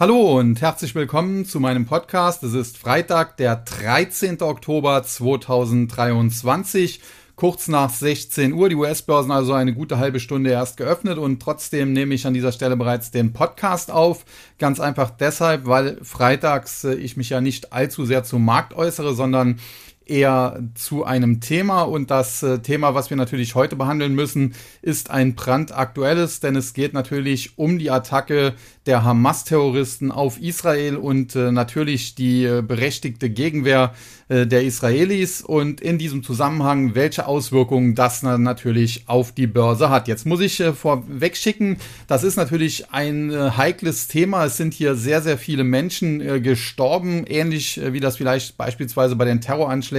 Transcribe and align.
Hallo 0.00 0.38
und 0.38 0.62
herzlich 0.62 0.94
willkommen 0.94 1.44
zu 1.44 1.60
meinem 1.60 1.84
Podcast. 1.84 2.42
Es 2.42 2.54
ist 2.54 2.78
Freitag, 2.78 3.36
der 3.36 3.56
13. 3.56 4.40
Oktober 4.40 5.02
2023, 5.02 7.02
kurz 7.36 7.68
nach 7.68 7.90
16 7.90 8.54
Uhr. 8.54 8.70
Die 8.70 8.74
US-Börsen 8.74 9.30
also 9.30 9.52
eine 9.52 9.74
gute 9.74 9.98
halbe 9.98 10.18
Stunde 10.18 10.48
erst 10.50 10.78
geöffnet 10.78 11.18
und 11.18 11.42
trotzdem 11.42 11.92
nehme 11.92 12.14
ich 12.14 12.26
an 12.26 12.32
dieser 12.32 12.52
Stelle 12.52 12.78
bereits 12.78 13.10
den 13.10 13.34
Podcast 13.34 13.90
auf. 13.90 14.24
Ganz 14.58 14.80
einfach 14.80 15.10
deshalb, 15.10 15.66
weil 15.66 15.98
freitags 16.02 16.84
äh, 16.84 16.94
ich 16.94 17.18
mich 17.18 17.28
ja 17.28 17.42
nicht 17.42 17.74
allzu 17.74 18.06
sehr 18.06 18.24
zum 18.24 18.46
Markt 18.46 18.72
äußere, 18.72 19.14
sondern 19.14 19.60
eher 20.06 20.62
zu 20.74 21.04
einem 21.04 21.40
Thema. 21.40 21.82
Und 21.82 22.10
das 22.10 22.42
äh, 22.42 22.58
Thema, 22.58 22.94
was 22.94 23.10
wir 23.10 23.16
natürlich 23.16 23.54
heute 23.54 23.76
behandeln 23.76 24.14
müssen, 24.14 24.54
ist 24.82 25.10
ein 25.10 25.34
brandaktuelles, 25.34 26.40
denn 26.40 26.56
es 26.56 26.74
geht 26.74 26.92
natürlich 26.92 27.58
um 27.58 27.78
die 27.78 27.90
Attacke 27.90 28.54
der 28.86 29.04
Hamas-Terroristen 29.04 30.10
auf 30.10 30.40
Israel 30.40 30.96
und 30.96 31.36
äh, 31.36 31.52
natürlich 31.52 32.14
die 32.14 32.44
äh, 32.44 32.62
berechtigte 32.62 33.30
Gegenwehr 33.30 33.94
der 34.28 34.64
Israelis 34.64 35.42
und 35.42 35.82
in 35.82 35.98
diesem 35.98 36.22
Zusammenhang, 36.22 36.94
welche 36.94 37.26
Auswirkungen 37.26 37.94
das 37.94 38.22
natürlich 38.22 39.06
auf 39.06 39.32
die 39.32 39.46
Börse 39.46 39.90
hat. 39.90 40.08
Jetzt 40.08 40.24
muss 40.24 40.40
ich 40.40 40.62
vorweg 40.74 41.36
schicken, 41.36 41.76
das 42.06 42.24
ist 42.24 42.36
natürlich 42.36 42.90
ein 42.92 43.30
heikles 43.58 44.08
Thema. 44.08 44.46
Es 44.46 44.56
sind 44.56 44.72
hier 44.72 44.94
sehr, 44.94 45.20
sehr 45.20 45.36
viele 45.36 45.64
Menschen 45.64 46.42
gestorben, 46.42 47.24
ähnlich 47.26 47.78
wie 47.84 48.00
das 48.00 48.16
vielleicht 48.16 48.56
beispielsweise 48.56 49.16
bei 49.16 49.26
den 49.26 49.42
Terroranschlägen 49.42 49.91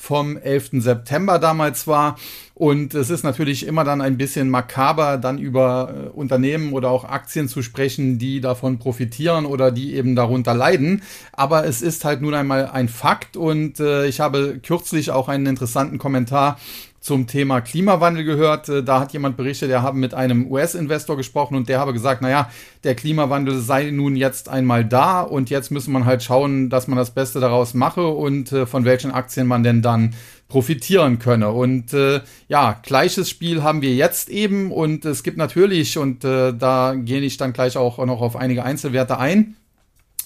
vom 0.00 0.38
11. 0.38 0.82
September 0.82 1.38
damals 1.38 1.86
war. 1.86 2.16
Und 2.54 2.94
es 2.94 3.10
ist 3.10 3.22
natürlich 3.22 3.66
immer 3.66 3.84
dann 3.84 4.00
ein 4.00 4.16
bisschen 4.16 4.48
makaber, 4.48 5.18
dann 5.18 5.38
über 5.38 5.94
äh, 5.94 6.08
Unternehmen 6.08 6.72
oder 6.72 6.90
auch 6.90 7.04
Aktien 7.04 7.48
zu 7.48 7.60
sprechen, 7.60 8.18
die 8.18 8.40
davon 8.40 8.78
profitieren 8.78 9.44
oder 9.44 9.70
die 9.70 9.94
eben 9.94 10.16
darunter 10.16 10.54
leiden. 10.54 11.02
Aber 11.32 11.66
es 11.66 11.82
ist 11.82 12.06
halt 12.06 12.22
nun 12.22 12.32
einmal 12.32 12.70
ein 12.70 12.88
Fakt 12.88 13.36
und 13.36 13.78
äh, 13.78 14.06
ich 14.06 14.20
habe 14.20 14.58
kürzlich 14.62 15.10
auch 15.10 15.28
einen 15.28 15.44
interessanten 15.44 15.98
Kommentar 15.98 16.58
zum 17.00 17.26
Thema 17.26 17.60
Klimawandel 17.62 18.24
gehört. 18.24 18.68
Äh, 18.68 18.82
da 18.82 19.00
hat 19.00 19.12
jemand 19.12 19.36
berichtet, 19.36 19.70
er 19.70 19.82
habe 19.82 19.98
mit 19.98 20.14
einem 20.14 20.50
US-Investor 20.50 21.16
gesprochen 21.16 21.56
und 21.56 21.68
der 21.68 21.80
habe 21.80 21.92
gesagt, 21.92 22.22
naja, 22.22 22.50
der 22.84 22.94
Klimawandel 22.94 23.58
sei 23.58 23.90
nun 23.90 24.16
jetzt 24.16 24.48
einmal 24.48 24.84
da 24.84 25.22
und 25.22 25.50
jetzt 25.50 25.70
müsse 25.70 25.90
man 25.90 26.04
halt 26.04 26.22
schauen, 26.22 26.68
dass 26.68 26.86
man 26.86 26.98
das 26.98 27.10
Beste 27.10 27.40
daraus 27.40 27.74
mache 27.74 28.06
und 28.06 28.52
äh, 28.52 28.66
von 28.66 28.84
welchen 28.84 29.10
Aktien 29.10 29.46
man 29.46 29.62
denn 29.62 29.82
dann 29.82 30.14
profitieren 30.48 31.18
könne. 31.18 31.50
Und 31.52 31.94
äh, 31.94 32.20
ja, 32.48 32.78
gleiches 32.82 33.30
Spiel 33.30 33.62
haben 33.62 33.80
wir 33.80 33.94
jetzt 33.94 34.28
eben 34.28 34.70
und 34.70 35.04
es 35.06 35.22
gibt 35.22 35.38
natürlich, 35.38 35.96
und 35.96 36.24
äh, 36.24 36.52
da 36.52 36.94
gehe 36.94 37.20
ich 37.20 37.38
dann 37.38 37.54
gleich 37.54 37.78
auch 37.78 38.04
noch 38.04 38.20
auf 38.20 38.36
einige 38.36 38.64
Einzelwerte 38.64 39.18
ein, 39.18 39.56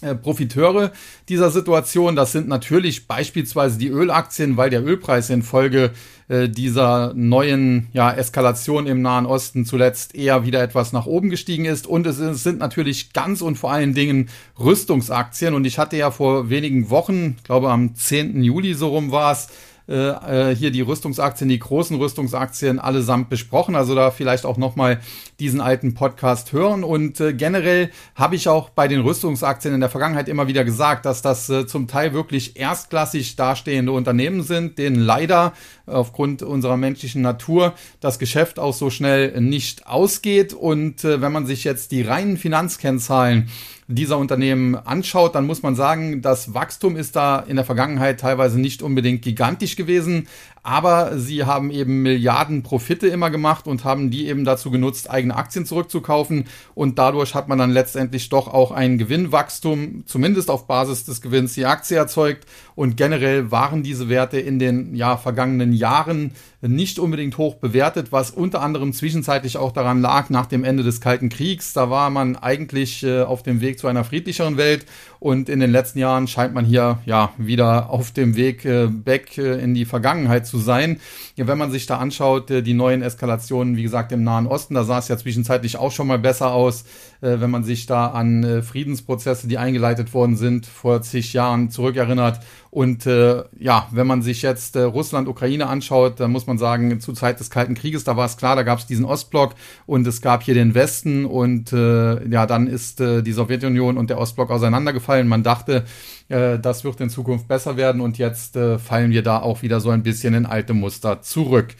äh, 0.04 0.14
Profiteure 0.14 0.92
dieser 1.28 1.50
Situation. 1.50 2.16
Das 2.16 2.32
sind 2.32 2.46
natürlich 2.48 3.08
beispielsweise 3.08 3.78
die 3.78 3.88
Ölaktien, 3.88 4.56
weil 4.56 4.70
der 4.70 4.84
Ölpreis 4.84 5.30
infolge 5.30 5.90
äh, 6.28 6.48
dieser 6.48 7.12
neuen 7.14 7.88
ja, 7.92 8.12
Eskalation 8.12 8.86
im 8.86 9.02
Nahen 9.02 9.26
Osten 9.26 9.66
zuletzt 9.66 10.14
eher 10.14 10.44
wieder 10.44 10.62
etwas 10.62 10.92
nach 10.92 11.06
oben 11.06 11.30
gestiegen 11.30 11.64
ist. 11.64 11.86
Und 11.86 12.06
es, 12.06 12.16
sind 12.16 12.58
natürlich 12.58 13.12
ganz 13.12 13.42
und 13.42 13.56
vor 13.56 13.72
allen 13.72 13.94
Dingen 13.94 14.28
Rüstungsaktien. 14.58 15.54
Und 15.54 15.64
ich 15.64 15.78
hatte 15.78 15.96
ja 15.96 16.10
vor 16.10 16.50
wenigen 16.50 16.90
Wochen, 16.90 17.36
glaube 17.44 17.70
am 17.70 17.94
10. 17.94 18.42
Juli 18.42 18.74
so 18.74 18.88
rum 18.88 19.10
war 19.10 19.32
es, 19.32 19.48
äh, 19.86 20.50
äh, 20.50 20.56
hier 20.56 20.70
die 20.70 20.80
Rüstungsaktien, 20.80 21.48
die 21.50 21.58
großen 21.58 21.96
Rüstungsaktien 21.98 22.78
allesamt 22.78 23.28
besprochen. 23.28 23.74
Also 23.74 23.94
da 23.94 24.10
vielleicht 24.10 24.46
auch 24.46 24.56
nochmal 24.56 25.00
diesen 25.40 25.60
alten 25.60 25.92
Podcast 25.92 26.52
hören. 26.52 26.84
Und 26.84 27.20
äh, 27.20 27.34
generell 27.34 27.90
habe 28.14 28.34
ich 28.34 28.48
auch 28.48 28.70
bei 28.70 28.88
den 28.88 29.00
Rüstungsaktien 29.00 29.74
in 29.74 29.80
der 29.80 29.90
Vergangenheit 29.90 30.28
immer 30.28 30.48
wieder 30.48 30.64
gesagt, 30.64 31.04
dass 31.04 31.20
das 31.20 31.50
äh, 31.50 31.66
zum 31.66 31.86
Teil 31.86 32.14
wirklich 32.14 32.58
erstklassig 32.58 33.36
dastehende 33.36 33.92
Unternehmen 33.92 34.42
sind, 34.42 34.78
denen 34.78 35.00
leider 35.00 35.52
aufgrund 35.86 36.42
unserer 36.42 36.78
menschlichen 36.78 37.20
Natur 37.20 37.74
das 38.00 38.18
Geschäft 38.18 38.58
auch 38.58 38.72
so 38.72 38.88
schnell 38.88 39.38
nicht 39.40 39.86
ausgeht. 39.86 40.54
Und 40.54 41.04
äh, 41.04 41.20
wenn 41.20 41.32
man 41.32 41.44
sich 41.44 41.62
jetzt 41.64 41.92
die 41.92 42.00
reinen 42.00 42.38
Finanzkennzahlen 42.38 43.50
dieser 43.86 44.18
Unternehmen 44.18 44.74
anschaut, 44.74 45.34
dann 45.34 45.46
muss 45.46 45.62
man 45.62 45.74
sagen, 45.74 46.22
das 46.22 46.54
Wachstum 46.54 46.96
ist 46.96 47.16
da 47.16 47.38
in 47.40 47.56
der 47.56 47.64
Vergangenheit 47.64 48.20
teilweise 48.20 48.58
nicht 48.58 48.82
unbedingt 48.82 49.22
gigantisch 49.22 49.76
gewesen, 49.76 50.26
aber 50.64 51.18
sie 51.18 51.44
haben 51.44 51.70
eben 51.70 52.02
Milliarden 52.02 52.62
Profite 52.62 53.06
immer 53.06 53.28
gemacht 53.28 53.66
und 53.66 53.84
haben 53.84 54.10
die 54.10 54.28
eben 54.28 54.46
dazu 54.46 54.70
genutzt, 54.70 55.10
eigene 55.10 55.36
Aktien 55.36 55.66
zurückzukaufen. 55.66 56.46
Und 56.74 56.98
dadurch 56.98 57.34
hat 57.34 57.48
man 57.48 57.58
dann 57.58 57.70
letztendlich 57.70 58.30
doch 58.30 58.48
auch 58.48 58.72
ein 58.72 58.96
Gewinnwachstum, 58.96 60.04
zumindest 60.06 60.50
auf 60.50 60.66
Basis 60.66 61.04
des 61.04 61.20
Gewinns 61.20 61.52
die 61.52 61.66
Aktie 61.66 61.98
erzeugt. 61.98 62.46
Und 62.74 62.96
generell 62.96 63.50
waren 63.50 63.82
diese 63.82 64.08
Werte 64.08 64.40
in 64.40 64.58
den 64.58 64.96
ja, 64.96 65.18
vergangenen 65.18 65.74
Jahren 65.74 66.32
nicht 66.68 66.98
unbedingt 66.98 67.36
hoch 67.38 67.56
bewertet, 67.56 68.10
was 68.10 68.30
unter 68.30 68.62
anderem 68.62 68.92
zwischenzeitlich 68.92 69.58
auch 69.58 69.72
daran 69.72 70.00
lag, 70.00 70.30
nach 70.30 70.46
dem 70.46 70.64
Ende 70.64 70.82
des 70.82 71.00
Kalten 71.00 71.28
Kriegs, 71.28 71.72
da 71.72 71.90
war 71.90 72.10
man 72.10 72.36
eigentlich 72.36 73.02
äh, 73.02 73.22
auf 73.22 73.42
dem 73.42 73.60
Weg 73.60 73.78
zu 73.78 73.86
einer 73.86 74.04
friedlicheren 74.04 74.56
Welt. 74.56 74.86
Und 75.20 75.48
in 75.48 75.60
den 75.60 75.70
letzten 75.70 75.98
Jahren 75.98 76.26
scheint 76.26 76.54
man 76.54 76.64
hier 76.64 76.98
ja 77.06 77.32
wieder 77.38 77.90
auf 77.90 78.12
dem 78.12 78.36
Weg 78.36 78.64
äh, 78.64 78.86
back 78.86 79.38
äh, 79.38 79.58
in 79.58 79.74
die 79.74 79.84
Vergangenheit 79.84 80.46
zu 80.46 80.53
zu 80.54 80.60
sein. 80.60 81.00
Ja, 81.34 81.48
wenn 81.48 81.58
man 81.58 81.72
sich 81.72 81.86
da 81.86 81.98
anschaut, 81.98 82.48
äh, 82.50 82.62
die 82.62 82.74
neuen 82.74 83.02
Eskalationen, 83.02 83.76
wie 83.76 83.82
gesagt, 83.82 84.12
im 84.12 84.22
Nahen 84.22 84.46
Osten, 84.46 84.74
da 84.74 84.84
sah 84.84 84.98
es 84.98 85.08
ja 85.08 85.16
zwischenzeitlich 85.16 85.76
auch 85.78 85.90
schon 85.90 86.06
mal 86.06 86.18
besser 86.18 86.52
aus, 86.52 86.84
äh, 87.20 87.40
wenn 87.40 87.50
man 87.50 87.64
sich 87.64 87.86
da 87.86 88.06
an 88.06 88.44
äh, 88.44 88.62
Friedensprozesse, 88.62 89.48
die 89.48 89.58
eingeleitet 89.58 90.14
worden 90.14 90.36
sind, 90.36 90.66
vor 90.66 91.02
zig 91.02 91.32
Jahren 91.32 91.70
zurückerinnert. 91.70 92.38
Und 92.74 93.06
äh, 93.06 93.44
ja, 93.56 93.86
wenn 93.92 94.08
man 94.08 94.20
sich 94.20 94.42
jetzt 94.42 94.74
äh, 94.74 94.80
Russland, 94.80 95.28
Ukraine 95.28 95.68
anschaut, 95.68 96.18
dann 96.18 96.32
muss 96.32 96.48
man 96.48 96.58
sagen, 96.58 96.98
zu 96.98 97.12
Zeit 97.12 97.38
des 97.38 97.48
Kalten 97.48 97.76
Krieges, 97.76 98.02
da 98.02 98.16
war 98.16 98.26
es 98.26 98.36
klar, 98.36 98.56
da 98.56 98.64
gab 98.64 98.80
es 98.80 98.86
diesen 98.86 99.04
Ostblock 99.04 99.54
und 99.86 100.04
es 100.08 100.20
gab 100.20 100.42
hier 100.42 100.54
den 100.54 100.74
Westen 100.74 101.24
und 101.24 101.72
äh, 101.72 102.28
ja, 102.28 102.46
dann 102.46 102.66
ist 102.66 103.00
äh, 103.00 103.22
die 103.22 103.30
Sowjetunion 103.30 103.96
und 103.96 104.10
der 104.10 104.18
Ostblock 104.18 104.50
auseinandergefallen. 104.50 105.28
Man 105.28 105.44
dachte, 105.44 105.84
äh, 106.28 106.58
das 106.58 106.82
wird 106.82 107.00
in 107.00 107.10
Zukunft 107.10 107.46
besser 107.46 107.76
werden 107.76 108.00
und 108.00 108.18
jetzt 108.18 108.56
äh, 108.56 108.80
fallen 108.80 109.12
wir 109.12 109.22
da 109.22 109.40
auch 109.40 109.62
wieder 109.62 109.78
so 109.78 109.90
ein 109.90 110.02
bisschen 110.02 110.34
in 110.34 110.44
alte 110.44 110.74
Muster 110.74 111.22
zurück. 111.22 111.76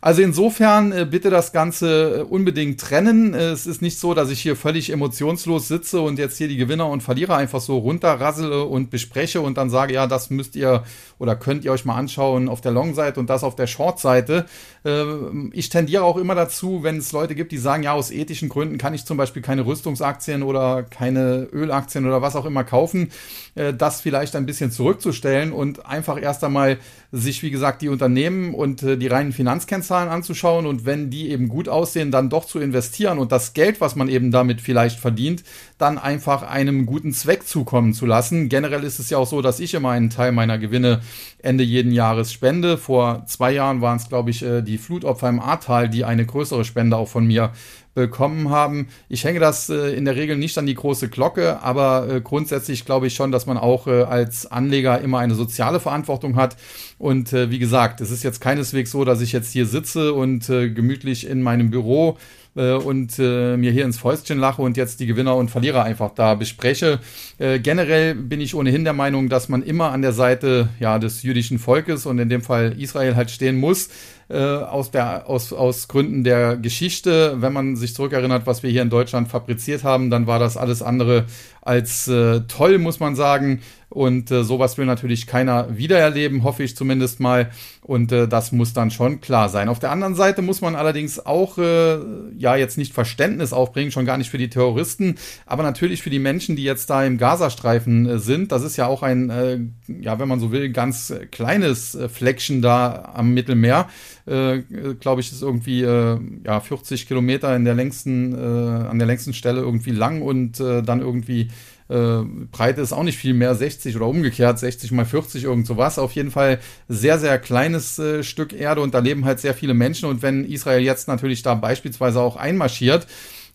Also 0.00 0.22
insofern 0.22 0.92
äh, 0.92 1.06
bitte 1.10 1.28
das 1.28 1.52
Ganze 1.52 2.18
äh, 2.18 2.22
unbedingt 2.22 2.80
trennen. 2.80 3.34
Es 3.34 3.66
ist 3.66 3.82
nicht 3.82 3.98
so, 3.98 4.14
dass 4.14 4.30
ich 4.30 4.40
hier 4.42 4.54
völlig 4.54 4.92
emotionslos 4.92 5.66
sitze 5.66 6.00
und 6.00 6.20
jetzt 6.20 6.38
hier 6.38 6.46
die 6.46 6.56
Gewinner 6.56 6.88
und 6.88 7.02
Verlierer 7.02 7.36
einfach 7.36 7.60
so 7.60 7.78
runterrassele 7.78 8.62
und 8.62 8.90
bespreche 8.90 9.40
und 9.40 9.56
dann 9.56 9.70
sage, 9.70 9.94
ja, 9.94 10.06
das 10.06 10.30
müsst 10.36 10.56
ihr 10.56 10.84
oder 11.18 11.34
könnt 11.36 11.64
ihr 11.64 11.72
euch 11.72 11.84
mal 11.84 11.96
anschauen 11.96 12.48
auf 12.48 12.60
der 12.60 12.72
Long-Seite 12.72 13.18
und 13.18 13.30
das 13.30 13.42
auf 13.42 13.56
der 13.56 13.66
Short-Seite. 13.66 14.46
Ähm, 14.84 15.50
ich 15.54 15.68
tendiere 15.68 16.04
auch 16.04 16.16
immer 16.16 16.34
dazu, 16.34 16.82
wenn 16.82 16.98
es 16.98 17.12
Leute 17.12 17.34
gibt, 17.34 17.52
die 17.52 17.58
sagen, 17.58 17.82
ja, 17.82 17.92
aus 17.92 18.10
ethischen 18.10 18.48
Gründen 18.48 18.78
kann 18.78 18.94
ich 18.94 19.04
zum 19.04 19.16
Beispiel 19.16 19.42
keine 19.42 19.66
Rüstungsaktien 19.66 20.42
oder 20.42 20.82
keine 20.82 21.48
Ölaktien 21.52 22.06
oder 22.06 22.22
was 22.22 22.36
auch 22.36 22.44
immer 22.44 22.64
kaufen, 22.64 23.10
äh, 23.54 23.72
das 23.72 24.00
vielleicht 24.00 24.36
ein 24.36 24.46
bisschen 24.46 24.70
zurückzustellen 24.70 25.52
und 25.52 25.86
einfach 25.86 26.20
erst 26.20 26.44
einmal 26.44 26.78
sich, 27.12 27.42
wie 27.42 27.50
gesagt, 27.50 27.82
die 27.82 27.88
Unternehmen 27.88 28.54
und 28.54 28.82
äh, 28.82 28.96
die 28.96 29.06
reinen 29.06 29.32
Finanzkennzahlen 29.32 30.08
anzuschauen 30.08 30.66
und 30.66 30.84
wenn 30.84 31.10
die 31.10 31.30
eben 31.30 31.48
gut 31.48 31.68
aussehen, 31.68 32.10
dann 32.10 32.30
doch 32.30 32.44
zu 32.44 32.58
investieren 32.58 33.18
und 33.18 33.32
das 33.32 33.54
Geld, 33.54 33.80
was 33.80 33.96
man 33.96 34.08
eben 34.08 34.30
damit 34.30 34.60
vielleicht 34.60 35.00
verdient, 35.00 35.44
dann 35.78 35.98
einfach 35.98 36.42
einem 36.42 36.86
guten 36.86 37.12
Zweck 37.12 37.46
zukommen 37.46 37.94
zu 37.94 38.06
lassen. 38.06 38.48
Generell 38.48 38.84
ist 38.84 38.98
es 38.98 39.10
ja 39.10 39.18
auch 39.18 39.26
so, 39.26 39.42
dass 39.42 39.60
ich 39.60 39.74
immer 39.74 39.90
einen 39.90 40.10
Teil 40.10 40.25
meiner 40.32 40.58
Gewinne 40.58 41.00
Ende 41.38 41.64
jeden 41.64 41.92
Jahres 41.92 42.32
spende. 42.32 42.78
Vor 42.78 43.24
zwei 43.26 43.52
Jahren 43.52 43.80
waren 43.80 43.98
es, 43.98 44.08
glaube 44.08 44.30
ich, 44.30 44.42
äh, 44.42 44.62
die 44.62 44.78
Flutopfer 44.78 45.28
im 45.28 45.40
Ahrtal, 45.40 45.88
die 45.88 46.04
eine 46.04 46.26
größere 46.26 46.64
Spende 46.64 46.96
auch 46.96 47.08
von 47.08 47.26
mir 47.26 47.52
bekommen 47.94 48.50
haben. 48.50 48.88
Ich 49.08 49.24
hänge 49.24 49.40
das 49.40 49.70
äh, 49.70 49.94
in 49.96 50.04
der 50.04 50.16
Regel 50.16 50.36
nicht 50.36 50.58
an 50.58 50.66
die 50.66 50.74
große 50.74 51.08
Glocke, 51.08 51.62
aber 51.62 52.08
äh, 52.08 52.20
grundsätzlich 52.20 52.84
glaube 52.84 53.06
ich 53.06 53.14
schon, 53.14 53.32
dass 53.32 53.46
man 53.46 53.56
auch 53.56 53.86
als 53.86 54.46
Anleger 54.46 55.00
immer 55.00 55.18
eine 55.18 55.34
soziale 55.34 55.80
Verantwortung 55.80 56.36
hat. 56.36 56.56
Und 56.98 57.32
wie 57.32 57.58
gesagt, 57.58 58.00
es 58.00 58.10
ist 58.10 58.22
jetzt 58.22 58.40
keineswegs 58.40 58.90
so, 58.90 59.04
dass 59.04 59.20
ich 59.20 59.32
jetzt 59.32 59.52
hier 59.52 59.66
sitze 59.66 60.14
und 60.14 60.46
gemütlich 60.46 61.26
in 61.26 61.42
meinem 61.42 61.70
Büro 61.70 62.12
äh, 62.12 62.45
und 62.62 63.18
äh, 63.18 63.56
mir 63.56 63.70
hier 63.70 63.84
ins 63.84 63.98
Fäustchen 63.98 64.38
lache 64.38 64.62
und 64.62 64.76
jetzt 64.76 65.00
die 65.00 65.06
Gewinner 65.06 65.36
und 65.36 65.50
Verlierer 65.50 65.84
einfach 65.84 66.10
da 66.14 66.34
bespreche. 66.34 67.00
Äh, 67.38 67.58
generell 67.58 68.14
bin 68.14 68.40
ich 68.40 68.54
ohnehin 68.54 68.84
der 68.84 68.92
Meinung, 68.92 69.28
dass 69.28 69.48
man 69.48 69.62
immer 69.62 69.92
an 69.92 70.02
der 70.02 70.12
Seite 70.12 70.68
ja, 70.80 70.98
des 70.98 71.22
jüdischen 71.22 71.58
Volkes 71.58 72.06
und 72.06 72.18
in 72.18 72.28
dem 72.28 72.42
Fall 72.42 72.74
Israel 72.78 73.16
halt 73.16 73.30
stehen 73.30 73.58
muss. 73.58 73.90
Äh, 74.28 74.38
aus, 74.38 74.90
der, 74.90 75.28
aus, 75.28 75.52
aus 75.52 75.86
Gründen 75.86 76.24
der 76.24 76.56
Geschichte. 76.56 77.36
Wenn 77.36 77.52
man 77.52 77.76
sich 77.76 77.94
zurückerinnert, 77.94 78.44
was 78.44 78.64
wir 78.64 78.70
hier 78.70 78.82
in 78.82 78.90
Deutschland 78.90 79.28
fabriziert 79.28 79.84
haben, 79.84 80.10
dann 80.10 80.26
war 80.26 80.40
das 80.40 80.56
alles 80.56 80.82
andere 80.82 81.26
als 81.62 82.08
äh, 82.08 82.40
toll, 82.48 82.78
muss 82.78 82.98
man 82.98 83.14
sagen. 83.14 83.60
Und 83.96 84.30
äh, 84.30 84.44
sowas 84.44 84.76
will 84.76 84.84
natürlich 84.84 85.26
keiner 85.26 85.74
wiedererleben, 85.78 86.44
hoffe 86.44 86.62
ich 86.62 86.76
zumindest 86.76 87.18
mal. 87.18 87.50
Und 87.80 88.12
äh, 88.12 88.28
das 88.28 88.52
muss 88.52 88.74
dann 88.74 88.90
schon 88.90 89.22
klar 89.22 89.48
sein. 89.48 89.70
Auf 89.70 89.78
der 89.78 89.90
anderen 89.90 90.14
Seite 90.14 90.42
muss 90.42 90.60
man 90.60 90.76
allerdings 90.76 91.24
auch, 91.24 91.56
äh, 91.56 91.96
ja, 92.36 92.56
jetzt 92.56 92.76
nicht 92.76 92.92
Verständnis 92.92 93.54
aufbringen, 93.54 93.90
schon 93.90 94.04
gar 94.04 94.18
nicht 94.18 94.28
für 94.28 94.36
die 94.36 94.50
Terroristen, 94.50 95.14
aber 95.46 95.62
natürlich 95.62 96.02
für 96.02 96.10
die 96.10 96.18
Menschen, 96.18 96.56
die 96.56 96.62
jetzt 96.62 96.90
da 96.90 97.06
im 97.06 97.16
Gazastreifen 97.16 98.04
äh, 98.04 98.18
sind. 98.18 98.52
Das 98.52 98.64
ist 98.64 98.76
ja 98.76 98.86
auch 98.86 99.02
ein, 99.02 99.30
äh, 99.30 99.60
ja, 99.88 100.18
wenn 100.18 100.28
man 100.28 100.40
so 100.40 100.52
will, 100.52 100.68
ganz 100.68 101.14
kleines 101.30 101.94
äh, 101.94 102.10
Fleckchen 102.10 102.60
da 102.60 103.12
am 103.14 103.32
Mittelmeer. 103.32 103.88
Äh, 104.26 104.58
Glaube 105.00 105.22
ich, 105.22 105.32
ist 105.32 105.40
irgendwie 105.40 105.80
äh, 105.80 106.18
ja 106.44 106.60
40 106.60 107.08
Kilometer 107.08 107.56
in 107.56 107.64
der 107.64 107.74
längsten, 107.74 108.34
äh, 108.34 108.88
an 108.88 108.98
der 108.98 109.06
längsten 109.06 109.32
Stelle 109.32 109.60
irgendwie 109.60 109.92
lang 109.92 110.20
und 110.20 110.60
äh, 110.60 110.82
dann 110.82 111.00
irgendwie 111.00 111.48
äh, 111.88 112.22
Breite 112.50 112.80
ist 112.80 112.92
auch 112.92 113.02
nicht 113.02 113.18
viel 113.18 113.34
mehr, 113.34 113.54
60 113.54 113.96
oder 113.96 114.06
umgekehrt, 114.06 114.58
60 114.58 114.92
mal 114.92 115.04
40, 115.04 115.44
irgend 115.44 115.66
sowas. 115.66 115.98
Auf 115.98 116.12
jeden 116.12 116.30
Fall 116.30 116.58
sehr, 116.88 117.18
sehr 117.18 117.38
kleines 117.38 117.98
äh, 117.98 118.22
Stück 118.22 118.52
Erde 118.52 118.80
und 118.80 118.94
da 118.94 118.98
leben 118.98 119.24
halt 119.24 119.40
sehr 119.40 119.54
viele 119.54 119.74
Menschen. 119.74 120.08
Und 120.08 120.22
wenn 120.22 120.44
Israel 120.44 120.82
jetzt 120.82 121.08
natürlich 121.08 121.42
da 121.42 121.54
beispielsweise 121.54 122.20
auch 122.20 122.36
einmarschiert, 122.36 123.06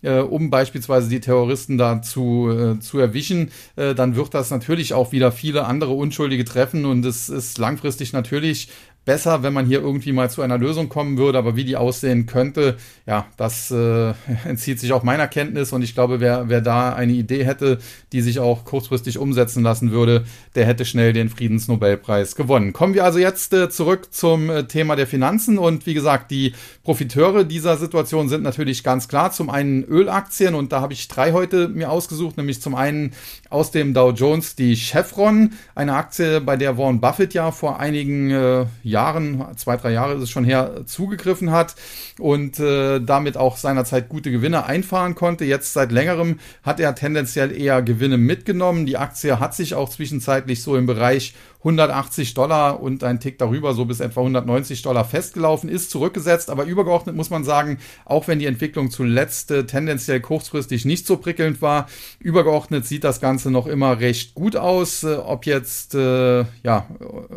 äh, 0.01 0.19
um 0.19 0.49
beispielsweise 0.49 1.09
die 1.09 1.19
Terroristen 1.19 1.77
da 1.77 2.01
zu, 2.01 2.49
äh, 2.49 2.79
zu 2.79 2.99
erwischen, 2.99 3.51
äh, 3.75 3.93
dann 3.93 4.15
wird 4.15 4.33
das 4.33 4.49
natürlich 4.49 4.93
auch 4.93 5.11
wieder 5.11 5.31
viele 5.31 5.65
andere 5.65 5.93
Unschuldige 5.93 6.45
treffen 6.45 6.85
und 6.85 7.05
es 7.05 7.29
ist 7.29 7.57
langfristig 7.57 8.13
natürlich 8.13 8.69
besser, 9.05 9.41
wenn 9.41 9.53
man 9.53 9.65
hier 9.65 9.81
irgendwie 9.81 10.11
mal 10.11 10.29
zu 10.29 10.41
einer 10.41 10.57
Lösung 10.57 10.87
kommen 10.87 11.17
würde, 11.17 11.37
aber 11.37 11.55
wie 11.55 11.65
die 11.65 11.75
aussehen 11.75 12.27
könnte, 12.27 12.77
ja, 13.07 13.25
das 13.35 13.71
äh, 13.71 14.13
entzieht 14.45 14.79
sich 14.79 14.93
auch 14.93 15.03
meiner 15.03 15.27
Kenntnis 15.27 15.73
und 15.73 15.81
ich 15.81 15.95
glaube, 15.95 16.19
wer, 16.19 16.49
wer 16.49 16.61
da 16.61 16.93
eine 16.93 17.13
Idee 17.13 17.45
hätte, 17.45 17.79
die 18.11 18.21
sich 18.21 18.39
auch 18.39 18.63
kurzfristig 18.63 19.17
umsetzen 19.17 19.63
lassen 19.63 19.91
würde, 19.91 20.25
der 20.55 20.65
hätte 20.65 20.85
schnell 20.85 21.13
den 21.13 21.29
Friedensnobelpreis 21.29 22.35
gewonnen. 22.35 22.73
Kommen 22.73 22.93
wir 22.93 23.03
also 23.03 23.17
jetzt 23.17 23.53
äh, 23.53 23.69
zurück 23.69 24.13
zum 24.13 24.49
äh, 24.49 24.63
Thema 24.65 24.95
der 24.95 25.07
Finanzen 25.07 25.57
und 25.57 25.85
wie 25.87 25.95
gesagt, 25.95 26.29
die 26.29 26.53
Profiteure 26.83 27.43
dieser 27.43 27.77
Situation 27.77 28.29
sind 28.29 28.43
natürlich 28.43 28.83
ganz 28.83 29.07
klar. 29.07 29.31
Zum 29.31 29.49
einen 29.49 29.83
Ölaktien 29.83 30.53
und 30.53 30.71
da 30.71 30.81
habe 30.81 30.93
ich 30.93 31.07
drei 31.07 31.31
heute 31.31 31.69
mir 31.69 31.89
ausgesucht, 31.89 32.37
nämlich 32.37 32.61
zum 32.61 32.75
einen 32.75 33.13
aus 33.51 33.71
dem 33.71 33.93
Dow 33.93 34.11
Jones 34.11 34.55
die 34.55 34.75
Chevron, 34.75 35.51
eine 35.75 35.93
Aktie, 35.93 36.41
bei 36.41 36.55
der 36.57 36.77
Warren 36.77 37.01
Buffett 37.01 37.33
ja 37.33 37.51
vor 37.51 37.79
einigen 37.79 38.31
äh, 38.31 38.65
Jahren, 38.81 39.45
zwei, 39.57 39.77
drei 39.77 39.91
Jahre 39.91 40.13
ist 40.13 40.23
es 40.23 40.29
schon 40.29 40.45
her, 40.45 40.81
zugegriffen 40.85 41.51
hat 41.51 41.75
und 42.17 42.59
äh, 42.59 42.99
damit 42.99 43.37
auch 43.37 43.57
seinerzeit 43.57 44.09
gute 44.09 44.31
Gewinne 44.31 44.65
einfahren 44.65 45.15
konnte. 45.15 45.45
Jetzt 45.45 45.73
seit 45.73 45.91
längerem 45.91 46.39
hat 46.63 46.79
er 46.79 46.95
tendenziell 46.95 47.51
eher 47.51 47.81
Gewinne 47.81 48.17
mitgenommen. 48.17 48.85
Die 48.85 48.97
Aktie 48.97 49.39
hat 49.39 49.53
sich 49.53 49.75
auch 49.75 49.89
zwischenzeitlich 49.89 50.63
so 50.63 50.75
im 50.75 50.85
Bereich 50.85 51.33
180 51.61 52.33
Dollar 52.33 52.81
und 52.81 53.03
ein 53.03 53.19
Tick 53.19 53.37
darüber, 53.37 53.73
so 53.73 53.85
bis 53.85 53.99
etwa 53.99 54.21
190 54.21 54.81
Dollar 54.81 55.05
festgelaufen, 55.05 55.69
ist 55.69 55.91
zurückgesetzt. 55.91 56.49
Aber 56.49 56.65
übergeordnet 56.65 57.15
muss 57.15 57.29
man 57.29 57.43
sagen, 57.43 57.77
auch 58.03 58.27
wenn 58.27 58.39
die 58.39 58.47
Entwicklung 58.47 58.89
zuletzt 58.89 59.51
äh, 59.51 59.65
tendenziell 59.65 60.21
kurzfristig 60.21 60.85
nicht 60.85 61.05
so 61.05 61.17
prickelnd 61.17 61.61
war, 61.61 61.87
übergeordnet 62.19 62.85
sieht 62.87 63.03
das 63.03 63.21
Ganze 63.21 63.51
noch 63.51 63.67
immer 63.67 63.99
recht 63.99 64.33
gut 64.33 64.55
aus. 64.55 65.03
Äh, 65.03 65.17
ob 65.17 65.45
jetzt, 65.45 65.93
äh, 65.93 66.45
ja, 66.63 66.87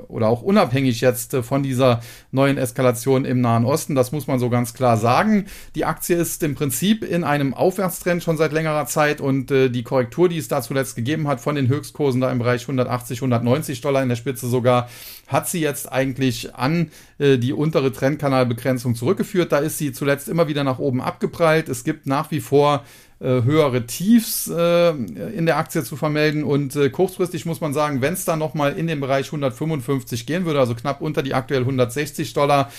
oder 0.08 0.28
auch 0.28 0.40
unabhängig 0.40 1.02
jetzt 1.02 1.34
äh, 1.34 1.42
von 1.42 1.62
dieser 1.62 2.00
neuen 2.32 2.56
Eskalation 2.56 3.26
im 3.26 3.42
Nahen 3.42 3.66
Osten, 3.66 3.94
das 3.94 4.10
muss 4.10 4.26
man 4.26 4.38
so 4.38 4.48
ganz 4.48 4.72
klar 4.72 4.96
sagen. 4.96 5.46
Die 5.74 5.84
Aktie 5.84 6.16
ist 6.16 6.42
im 6.42 6.54
Prinzip 6.54 7.04
in 7.04 7.24
einem 7.24 7.52
Aufwärtstrend 7.52 8.22
schon 8.22 8.38
seit 8.38 8.52
längerer 8.52 8.86
Zeit 8.86 9.20
und 9.20 9.50
die 9.50 9.82
Korrektur, 9.82 10.28
die 10.28 10.38
es 10.38 10.48
da 10.48 10.62
zuletzt 10.62 10.96
gegeben 10.96 11.28
hat, 11.28 11.40
von 11.40 11.54
den 11.54 11.68
Höchstkursen 11.68 12.20
da 12.20 12.30
im 12.30 12.38
Bereich 12.38 12.62
180, 12.62 13.18
190 13.18 13.80
Dollar 13.80 14.02
in 14.02 14.08
der 14.08 14.13
Spitze 14.16 14.48
sogar, 14.48 14.88
hat 15.26 15.48
sie 15.48 15.60
jetzt 15.60 15.90
eigentlich 15.90 16.54
an 16.54 16.90
äh, 17.18 17.38
die 17.38 17.52
untere 17.52 17.92
Trendkanalbegrenzung 17.92 18.94
zurückgeführt. 18.94 19.52
Da 19.52 19.58
ist 19.58 19.78
sie 19.78 19.92
zuletzt 19.92 20.28
immer 20.28 20.48
wieder 20.48 20.64
nach 20.64 20.78
oben 20.78 21.00
abgeprallt. 21.00 21.68
Es 21.68 21.84
gibt 21.84 22.06
nach 22.06 22.30
wie 22.30 22.40
vor 22.40 22.84
äh, 23.20 23.42
höhere 23.42 23.86
Tiefs 23.86 24.48
äh, 24.48 24.90
in 24.90 25.46
der 25.46 25.56
Aktie 25.56 25.82
zu 25.82 25.96
vermelden. 25.96 26.44
Und 26.44 26.76
äh, 26.76 26.90
kurzfristig 26.90 27.46
muss 27.46 27.60
man 27.60 27.72
sagen, 27.72 28.02
wenn 28.02 28.12
es 28.12 28.24
dann 28.24 28.38
nochmal 28.38 28.74
in 28.74 28.86
den 28.86 29.00
Bereich 29.00 29.26
155 29.26 30.26
gehen 30.26 30.44
würde, 30.44 30.60
also 30.60 30.74
knapp 30.74 31.00
unter 31.00 31.22
die 31.22 31.32
aktuell 31.32 31.60
160 31.60 32.34
Dollar, 32.34 32.70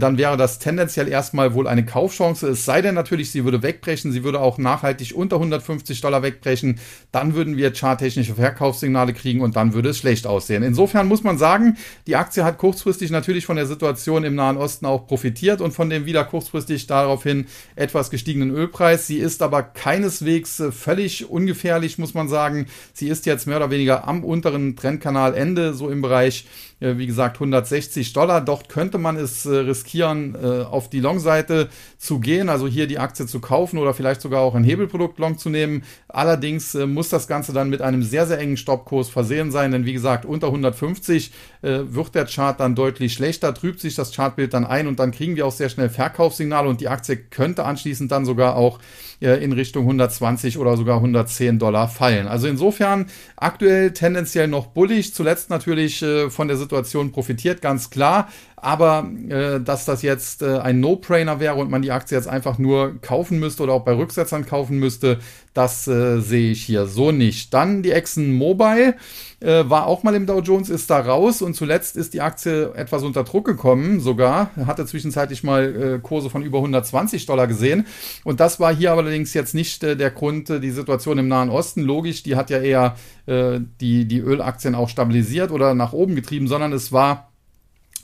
dann 0.00 0.18
wäre 0.18 0.36
das 0.36 0.58
tendenziell 0.58 1.08
erstmal 1.08 1.54
wohl 1.54 1.66
eine 1.66 1.84
Kaufchance. 1.84 2.48
Es 2.48 2.64
sei 2.64 2.82
denn 2.82 2.94
natürlich, 2.94 3.30
sie 3.30 3.44
würde 3.44 3.62
wegbrechen, 3.62 4.12
sie 4.12 4.24
würde 4.24 4.40
auch 4.40 4.58
nachhaltig 4.58 5.14
unter 5.14 5.36
150 5.36 6.00
Dollar 6.00 6.22
wegbrechen, 6.22 6.78
dann 7.10 7.34
würden 7.34 7.56
wir 7.56 7.72
charttechnische 7.72 8.34
Verkaufssignale 8.34 9.14
kriegen 9.14 9.40
und 9.40 9.56
dann 9.56 9.72
würde 9.72 9.90
es 9.90 9.98
schlecht 9.98 10.26
aussehen. 10.26 10.62
Insofern 10.62 11.08
muss 11.08 11.22
man 11.22 11.38
sagen, 11.38 11.76
die 12.06 12.16
Aktie 12.16 12.44
hat 12.44 12.58
kurzfristig 12.58 13.10
natürlich 13.10 13.46
von 13.46 13.56
der 13.56 13.66
Situation 13.66 14.24
im 14.24 14.34
Nahen 14.34 14.56
Osten 14.56 14.86
auch 14.86 15.06
profitiert 15.06 15.60
und 15.60 15.72
von 15.72 15.88
dem 15.88 16.06
wieder 16.06 16.24
kurzfristig 16.24 16.86
daraufhin 16.86 17.46
etwas 17.76 18.10
gestiegenen 18.10 18.50
Ölpreis. 18.50 19.06
Sie 19.06 19.18
ist 19.18 19.42
aber 19.42 19.62
kein 19.62 20.02
keineswegs 20.02 20.58
äh, 20.60 20.72
völlig 20.72 21.30
ungefährlich, 21.30 21.98
muss 21.98 22.14
man 22.14 22.28
sagen. 22.28 22.66
Sie 22.92 23.08
ist 23.08 23.26
jetzt 23.26 23.46
mehr 23.46 23.58
oder 23.58 23.70
weniger 23.70 24.08
am 24.08 24.24
unteren 24.24 24.74
Trendkanalende, 24.74 25.74
so 25.74 25.90
im 25.90 26.02
Bereich 26.02 26.46
wie 26.82 27.06
gesagt 27.06 27.36
160 27.36 28.12
Dollar. 28.12 28.40
Dort 28.40 28.68
könnte 28.68 28.98
man 28.98 29.16
es 29.16 29.46
äh, 29.46 29.54
riskieren, 29.54 30.34
äh, 30.34 30.62
auf 30.62 30.90
die 30.90 31.00
Long-Seite 31.00 31.68
zu 31.96 32.18
gehen, 32.18 32.48
also 32.48 32.66
hier 32.66 32.86
die 32.86 32.98
Aktie 32.98 33.26
zu 33.26 33.40
kaufen 33.40 33.78
oder 33.78 33.94
vielleicht 33.94 34.20
sogar 34.20 34.40
auch 34.40 34.54
ein 34.54 34.64
Hebelprodukt 34.64 35.18
Long 35.18 35.38
zu 35.38 35.48
nehmen. 35.48 35.84
Allerdings 36.08 36.74
muss 36.74 37.08
das 37.08 37.28
Ganze 37.28 37.52
dann 37.52 37.70
mit 37.70 37.80
einem 37.80 38.02
sehr, 38.02 38.26
sehr 38.26 38.38
engen 38.38 38.56
Stoppkurs 38.56 39.08
versehen 39.08 39.50
sein, 39.50 39.70
denn 39.70 39.84
wie 39.86 39.92
gesagt, 39.92 40.24
unter 40.24 40.48
150 40.48 41.30
wird 41.62 42.14
der 42.14 42.26
Chart 42.26 42.58
dann 42.58 42.74
deutlich 42.74 43.12
schlechter, 43.12 43.54
trübt 43.54 43.80
sich 43.80 43.94
das 43.94 44.12
Chartbild 44.12 44.52
dann 44.52 44.66
ein 44.66 44.88
und 44.88 44.98
dann 44.98 45.12
kriegen 45.12 45.36
wir 45.36 45.46
auch 45.46 45.52
sehr 45.52 45.68
schnell 45.68 45.88
Verkaufssignale 45.88 46.68
und 46.68 46.80
die 46.80 46.88
Aktie 46.88 47.16
könnte 47.16 47.64
anschließend 47.64 48.10
dann 48.10 48.24
sogar 48.24 48.56
auch 48.56 48.80
in 49.20 49.52
Richtung 49.52 49.84
120 49.84 50.58
oder 50.58 50.76
sogar 50.76 50.96
110 50.96 51.60
Dollar 51.60 51.88
fallen. 51.88 52.26
Also 52.26 52.48
insofern 52.48 53.06
aktuell 53.36 53.92
tendenziell 53.92 54.48
noch 54.48 54.66
bullig, 54.66 55.14
zuletzt 55.14 55.48
natürlich 55.48 56.04
von 56.28 56.48
der 56.48 56.56
Situation 56.56 56.71
Situation 56.72 57.12
profitiert, 57.12 57.60
ganz 57.60 57.90
klar. 57.90 58.28
Aber 58.62 59.10
äh, 59.28 59.60
dass 59.60 59.84
das 59.86 60.02
jetzt 60.02 60.40
äh, 60.40 60.58
ein 60.58 60.78
No-Brainer 60.78 61.40
wäre 61.40 61.56
und 61.56 61.68
man 61.68 61.82
die 61.82 61.90
Aktie 61.90 62.16
jetzt 62.16 62.28
einfach 62.28 62.58
nur 62.58 63.00
kaufen 63.02 63.40
müsste 63.40 63.64
oder 63.64 63.72
auch 63.72 63.84
bei 63.84 63.92
Rücksetzern 63.92 64.46
kaufen 64.46 64.78
müsste, 64.78 65.18
das 65.52 65.88
äh, 65.88 66.20
sehe 66.20 66.52
ich 66.52 66.62
hier 66.62 66.86
so 66.86 67.10
nicht. 67.10 67.52
Dann 67.52 67.82
die 67.82 67.90
Exxon 67.90 68.32
Mobile 68.32 68.94
äh, 69.40 69.64
war 69.68 69.88
auch 69.88 70.04
mal 70.04 70.14
im 70.14 70.26
Dow 70.26 70.38
Jones, 70.38 70.70
ist 70.70 70.88
da 70.90 71.00
raus 71.00 71.42
und 71.42 71.54
zuletzt 71.54 71.96
ist 71.96 72.14
die 72.14 72.20
Aktie 72.20 72.72
etwas 72.76 73.02
unter 73.02 73.24
Druck 73.24 73.46
gekommen, 73.46 73.98
sogar 73.98 74.50
hatte 74.64 74.86
zwischenzeitlich 74.86 75.42
mal 75.42 75.96
äh, 75.96 75.98
Kurse 75.98 76.30
von 76.30 76.44
über 76.44 76.58
120 76.58 77.26
Dollar 77.26 77.48
gesehen. 77.48 77.84
Und 78.22 78.38
das 78.38 78.60
war 78.60 78.72
hier 78.72 78.92
allerdings 78.92 79.34
jetzt 79.34 79.56
nicht 79.56 79.82
äh, 79.82 79.96
der 79.96 80.12
Grund, 80.12 80.50
äh, 80.50 80.60
die 80.60 80.70
Situation 80.70 81.18
im 81.18 81.26
Nahen 81.26 81.50
Osten. 81.50 81.82
Logisch, 81.82 82.22
die 82.22 82.36
hat 82.36 82.48
ja 82.48 82.60
eher 82.60 82.94
äh, 83.26 83.58
die, 83.80 84.06
die 84.06 84.20
Ölaktien 84.20 84.76
auch 84.76 84.88
stabilisiert 84.88 85.50
oder 85.50 85.74
nach 85.74 85.92
oben 85.92 86.14
getrieben, 86.14 86.46
sondern 86.46 86.72
es 86.72 86.92
war 86.92 87.31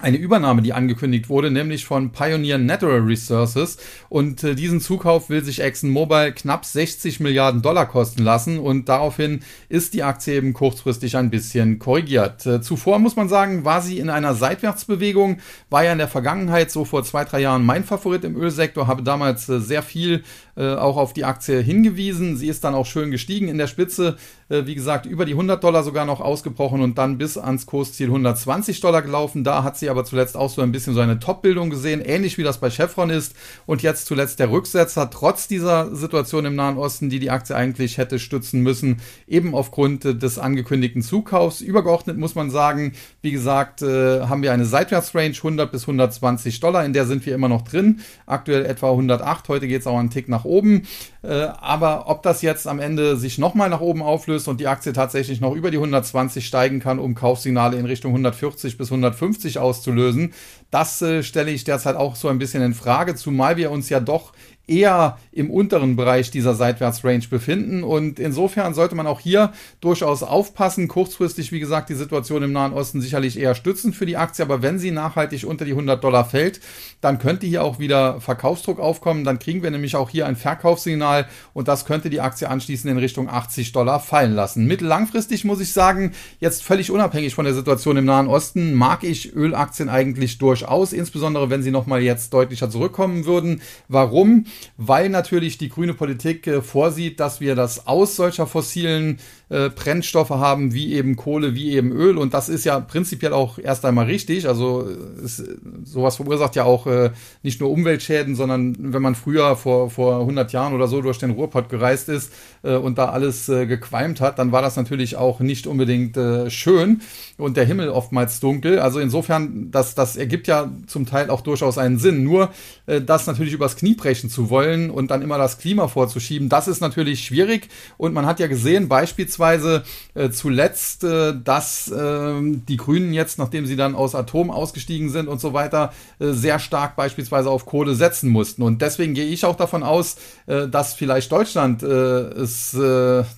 eine 0.00 0.17
Übernahme, 0.17 0.62
die 0.62 0.73
angekündigt 0.73 1.28
wurde, 1.28 1.50
nämlich 1.50 1.85
von 1.85 2.12
Pioneer 2.12 2.59
Natural 2.59 3.00
Resources. 3.00 3.78
Und 4.09 4.45
äh, 4.45 4.55
diesen 4.55 4.81
Zukauf 4.81 5.28
will 5.28 5.45
sich 5.45 5.61
ExxonMobil 5.61 6.33
knapp 6.33 6.64
60 6.64 7.19
Milliarden 7.19 7.62
Dollar 7.62 7.87
kosten 7.87 8.23
lassen. 8.23 8.59
Und 8.61 8.88
daraufhin 8.88 9.40
ist 9.69 9.95
die 9.95 10.05
Aktie 10.05 10.37
eben 10.37 10.52
kurzfristig 10.52 11.17
ein 11.17 11.31
bisschen 11.31 11.81
korrigiert. 11.81 12.47
Äh, 12.47 12.61
zuvor 12.61 13.00
muss 13.00 13.17
man 13.17 13.28
sagen, 13.28 13.64
war 13.64 13.83
sie 13.83 13.99
in 13.99 14.09
einer 14.09 14.35
Seitwärtsbewegung, 14.35 15.38
war 15.69 15.83
ja 15.83 15.93
in 15.93 15.99
der 15.99 16.09
Vergangenheit 16.09 16.71
so 16.71 16.85
vor 16.85 17.02
zwei, 17.02 17.25
drei 17.25 17.40
Jahren 17.40 17.67
mein 17.67 17.83
Favorit 17.83 18.23
im 18.25 18.37
Ölsektor, 18.37 18.87
habe 18.87 19.02
damals 19.02 19.49
äh, 19.49 19.61
sehr 19.61 19.83
viel 19.83 20.23
äh, 20.59 20.75
auch 20.75 20.97
auf 20.97 21.12
die 21.12 21.25
Aktie 21.25 21.61
hingewiesen. 21.61 22.37
Sie 22.37 22.49
ist 22.49 22.65
dann 22.65 22.75
auch 22.75 22.85
schön 22.85 23.12
gestiegen 23.12 23.47
in 23.47 23.59
der 23.59 23.69
Spitze, 23.69 24.17
äh, 24.49 24.67
wie 24.67 24.75
gesagt, 24.75 25.07
über 25.07 25.25
die 25.25 25.33
100 25.33 25.62
Dollar 25.62 25.85
sogar 25.85 26.05
noch 26.05 26.21
ausgebrochen 26.21 26.81
und 26.81 26.99
dann 26.99 27.17
bis 27.17 27.38
ans 27.38 27.67
Kursziel 27.67 28.09
120 28.09 28.81
Dollar 28.81 29.03
gelaufen. 29.03 29.45
Da 29.45 29.62
hat 29.62 29.79
sie 29.79 29.88
aber 29.88 30.05
zuletzt 30.05 30.37
auch 30.37 30.50
so 30.50 30.61
ein 30.61 30.73
bisschen 30.73 30.95
so 30.95 31.00
eine 31.00 31.21
Top-Bildung 31.21 31.71
gesehen, 31.71 32.00
ähnlich 32.00 32.38
wie 32.38 32.43
das 32.43 32.59
bei 32.59 32.71
Chevron 32.71 33.09
ist. 33.11 33.37
Und 33.67 33.83
jetzt 33.83 34.07
zuletzt 34.07 34.41
der 34.41 34.50
Rücksetzer, 34.50 35.11
trotz 35.11 35.47
dieser 35.47 35.95
Situation 35.95 36.45
im 36.45 36.57
Nahen 36.57 36.77
Osten, 36.77 37.09
die 37.09 37.21
die 37.21 37.31
Aktie 37.31 37.55
eigentlich 37.55 37.97
hätte 37.97 38.19
stützen 38.19 38.61
müssen, 38.61 39.00
eben 39.29 39.55
aufgrund 39.55 40.03
des 40.05 40.41
angekündigten 40.41 41.03
Zukaufs. 41.03 41.61
Übergeordnet 41.61 42.19
muss 42.19 42.35
man 42.35 42.50
sagen, 42.50 42.95
wie 43.23 43.31
gesagt, 43.31 43.83
äh, 43.83 44.23
haben 44.23 44.43
wir 44.43 44.53
eine 44.53 44.65
Seitwärtsrange 44.65 45.37
100 45.37 45.71
bis 45.71 45.83
120 45.83 46.59
Dollar, 46.59 46.85
in 46.85 46.93
der 46.93 47.07
sind 47.07 47.25
wir 47.27 47.35
immer 47.37 47.49
noch 47.49 47.62
drin. 47.62 48.00
Aktuell 48.27 48.67
etwa 48.67 48.91
108, 48.91 49.49
heute 49.49 49.69
geht 49.69 49.83
es 49.83 49.87
auch 49.87 49.99
einen 49.99 50.11
Tick 50.11 50.29
nach 50.29 50.48
oben. 50.49 50.88
Äh, 51.23 51.49
aber 51.61 52.09
ob 52.09 52.23
das 52.23 52.43
jetzt 52.43 52.67
am 52.67 52.81
Ende 52.81 53.17
sich 53.17 53.38
nochmal 53.38 53.69
nach 53.71 53.81
oben 53.81 54.02
auflöst 54.02 54.49
und 54.49 54.61
die 54.61 54.67
Aktie 54.67 54.93
tatsächlich 54.93 55.40
noch 55.40 55.55
über 55.55 55.71
die 55.71 55.76
120 55.76 56.47
steigen 56.47 56.81
kann, 56.81 56.99
um 56.99 57.14
Kaufsignale 57.14 57.76
in 57.76 57.87
Richtung 57.87 58.12
140 58.12 58.78
bis 58.78 58.90
150 58.90 59.59
auszulösen, 59.59 60.33
Das 60.71 61.00
äh, 61.02 61.23
stelle 61.23 61.50
ich 61.50 61.64
derzeit 61.64 61.97
auch 61.97 62.17
so 62.17 62.28
ein 62.28 62.38
bisschen 62.38 62.62
in 62.62 62.75
Frage, 62.75 63.14
zumal 63.14 63.57
wir 63.57 63.71
uns 63.71 63.88
ja 63.88 64.00
doch 64.00 64.33
eher 64.68 65.18
im 65.32 65.50
unteren 65.50 65.96
Bereich 65.96 66.30
dieser 66.30 66.54
Seitwärtsrange 66.54 67.28
befinden. 67.30 67.82
Und 67.82 68.18
insofern 68.18 68.75
sollte 68.75 68.94
man 68.94 69.06
auch 69.06 69.20
hier 69.20 69.52
durchaus 69.80 70.22
aufpassen. 70.22 70.88
Kurzfristig, 70.88 71.52
wie 71.52 71.60
gesagt, 71.60 71.88
die 71.88 71.94
Situation 71.94 72.42
im 72.42 72.52
Nahen 72.52 72.72
Osten 72.72 73.00
sicherlich 73.00 73.38
eher 73.38 73.54
stützend 73.54 73.96
für 73.96 74.06
die 74.06 74.16
Aktie. 74.16 74.44
Aber 74.44 74.62
wenn 74.62 74.78
sie 74.78 74.90
nachhaltig 74.90 75.44
unter 75.44 75.64
die 75.64 75.72
100 75.72 76.02
Dollar 76.02 76.25
fällt, 76.25 76.60
dann 77.00 77.18
könnte 77.18 77.46
hier 77.46 77.64
auch 77.64 77.78
wieder 77.78 78.20
Verkaufsdruck 78.20 78.78
aufkommen. 78.78 79.25
Dann 79.25 79.38
kriegen 79.38 79.62
wir 79.62 79.70
nämlich 79.70 79.96
auch 79.96 80.10
hier 80.10 80.26
ein 80.26 80.37
Verkaufssignal 80.37 81.26
und 81.54 81.68
das 81.68 81.84
könnte 81.84 82.10
die 82.10 82.20
Aktie 82.20 82.48
anschließend 82.48 82.90
in 82.90 82.98
Richtung 82.98 83.28
80 83.28 83.72
Dollar 83.72 84.00
fallen 84.00 84.34
lassen. 84.34 84.66
Mittellangfristig 84.66 85.44
muss 85.44 85.60
ich 85.60 85.72
sagen, 85.72 86.12
jetzt 86.40 86.62
völlig 86.62 86.90
unabhängig 86.90 87.34
von 87.34 87.44
der 87.44 87.54
Situation 87.54 87.96
im 87.96 88.04
Nahen 88.04 88.28
Osten, 88.28 88.75
mag 88.75 89.04
ich 89.04 89.34
Ölaktien 89.34 89.88
eigentlich 89.88 90.38
durchaus, 90.38 90.92
insbesondere 90.92 91.50
wenn 91.50 91.62
sie 91.62 91.70
nochmal 91.70 92.02
jetzt 92.02 92.32
deutlicher 92.32 92.70
zurückkommen 92.70 93.25
würden. 93.25 93.62
Warum? 93.88 94.46
Weil 94.77 95.09
natürlich 95.09 95.59
die 95.59 95.69
grüne 95.69 95.95
Politik 95.95 96.47
äh, 96.47 96.62
vorsieht, 96.62 97.21
dass 97.21 97.41
wir 97.41 97.55
das 97.55 97.87
Aus 97.87 98.17
solcher 98.17 98.47
fossilen 98.47 99.19
äh, 99.50 99.71
Brennstoffe 99.71 100.31
haben, 100.31 100.75
wie 100.75 100.93
eben 100.93 101.17
Kohle, 101.17 101.55
wie 101.55 101.73
eben 101.73 101.93
Öl. 101.93 102.19
Und 102.19 102.35
das 102.35 102.49
ist 102.49 102.64
ja 102.64 102.81
prinzipiell 102.81 103.33
auch 103.33 103.59
erst 103.59 103.85
einmal 103.85 104.07
richtig. 104.07 104.47
Also 104.47 104.87
es, 105.25 105.43
sowas 105.85 106.17
verursacht 106.17 106.55
ja 106.57 106.64
auch 106.64 106.87
äh, 106.87 107.11
nicht 107.43 107.61
nur 107.61 107.71
Umweltschäden, 107.71 108.37
sondern 108.37 108.76
wenn 108.78 109.02
man 109.02 109.14
früher 109.14 109.57
vor, 109.57 109.90
vor 109.90 110.21
100 110.21 110.52
Jahren 110.52 110.75
oder 110.75 110.87
so 110.87 111.00
durch 111.00 111.19
den 111.19 111.31
Ruhrpott 111.31 111.69
gereist 111.71 112.09
ist 112.09 112.33
äh, 112.62 112.76
und 112.76 112.99
da 112.99 113.07
alles 113.07 113.49
äh, 113.49 113.67
gequalmt 113.67 114.21
hat, 114.21 114.38
dann 114.38 114.52
war 114.52 114.62
das 114.62 114.76
natürlich 114.76 115.17
auch 115.17 115.40
nicht 115.40 115.67
unbedingt 115.67 116.17
äh, 116.17 116.50
schön 116.50 117.00
und 117.38 117.57
der 117.57 117.64
Himmel 117.64 117.88
oftmals 117.88 118.40
dunkel. 118.40 118.81
Also 118.81 119.00
insofern, 119.00 119.71
das, 119.71 119.95
das 119.95 120.17
ergibt 120.17 120.47
ja 120.47 120.71
zum 120.87 121.07
Teil 121.07 121.31
auch 121.31 121.40
durchaus 121.40 121.78
einen 121.78 121.99
Sinn. 121.99 122.23
Nur 122.23 122.50
äh, 122.87 123.00
das 123.00 123.26
natürlich 123.26 123.55
übers 123.55 123.76
Knie 123.76 123.95
brechen 123.95 124.28
zu 124.28 124.50
wollen 124.50 124.90
und 124.90 125.11
dann 125.11 125.23
immer 125.23 125.38
das 125.38 125.59
Klima 125.59 125.88
vorzuschieben, 125.88 126.50
das 126.50 126.69
ist 126.69 126.81
natürlich 126.81 127.25
schwierig. 127.25 127.69
Und 127.97 128.12
man 128.12 128.26
hat 128.26 128.40
ja 128.40 128.47
gesehen, 128.47 128.88
beispielsweise 128.88 129.38
beispielsweise 129.38 129.83
äh, 130.14 130.30
zuletzt, 130.30 131.04
äh, 131.04 131.35
dass 131.42 131.90
äh, 131.90 132.33
die 132.42 132.76
Grünen 132.76 133.12
jetzt, 133.12 133.38
nachdem 133.38 133.66
sie 133.66 133.76
dann 133.76 133.95
aus 133.95 134.14
Atom 134.14 134.50
ausgestiegen 134.50 135.11
sind 135.11 135.28
und 135.28 135.40
so 135.40 135.52
weiter, 135.52 135.92
äh, 136.18 136.33
sehr 136.33 136.59
stark 136.59 136.97
beispielsweise 136.97 137.50
auf 137.50 137.66
Kohle 137.66 137.95
setzen 137.95 138.30
mussten. 138.30 138.62
Und 138.62 138.83
deswegen 138.83 139.14
gehe 139.14 139.26
ich 139.26 139.45
auch 139.45 139.57
davon 139.57 139.83
aus, 139.83 140.16
äh, 140.47 140.68
dass 140.68 140.95
vielleicht 140.95 141.33
Deutschland 141.33 141.83
äh, 141.83 141.87
es 141.88 142.71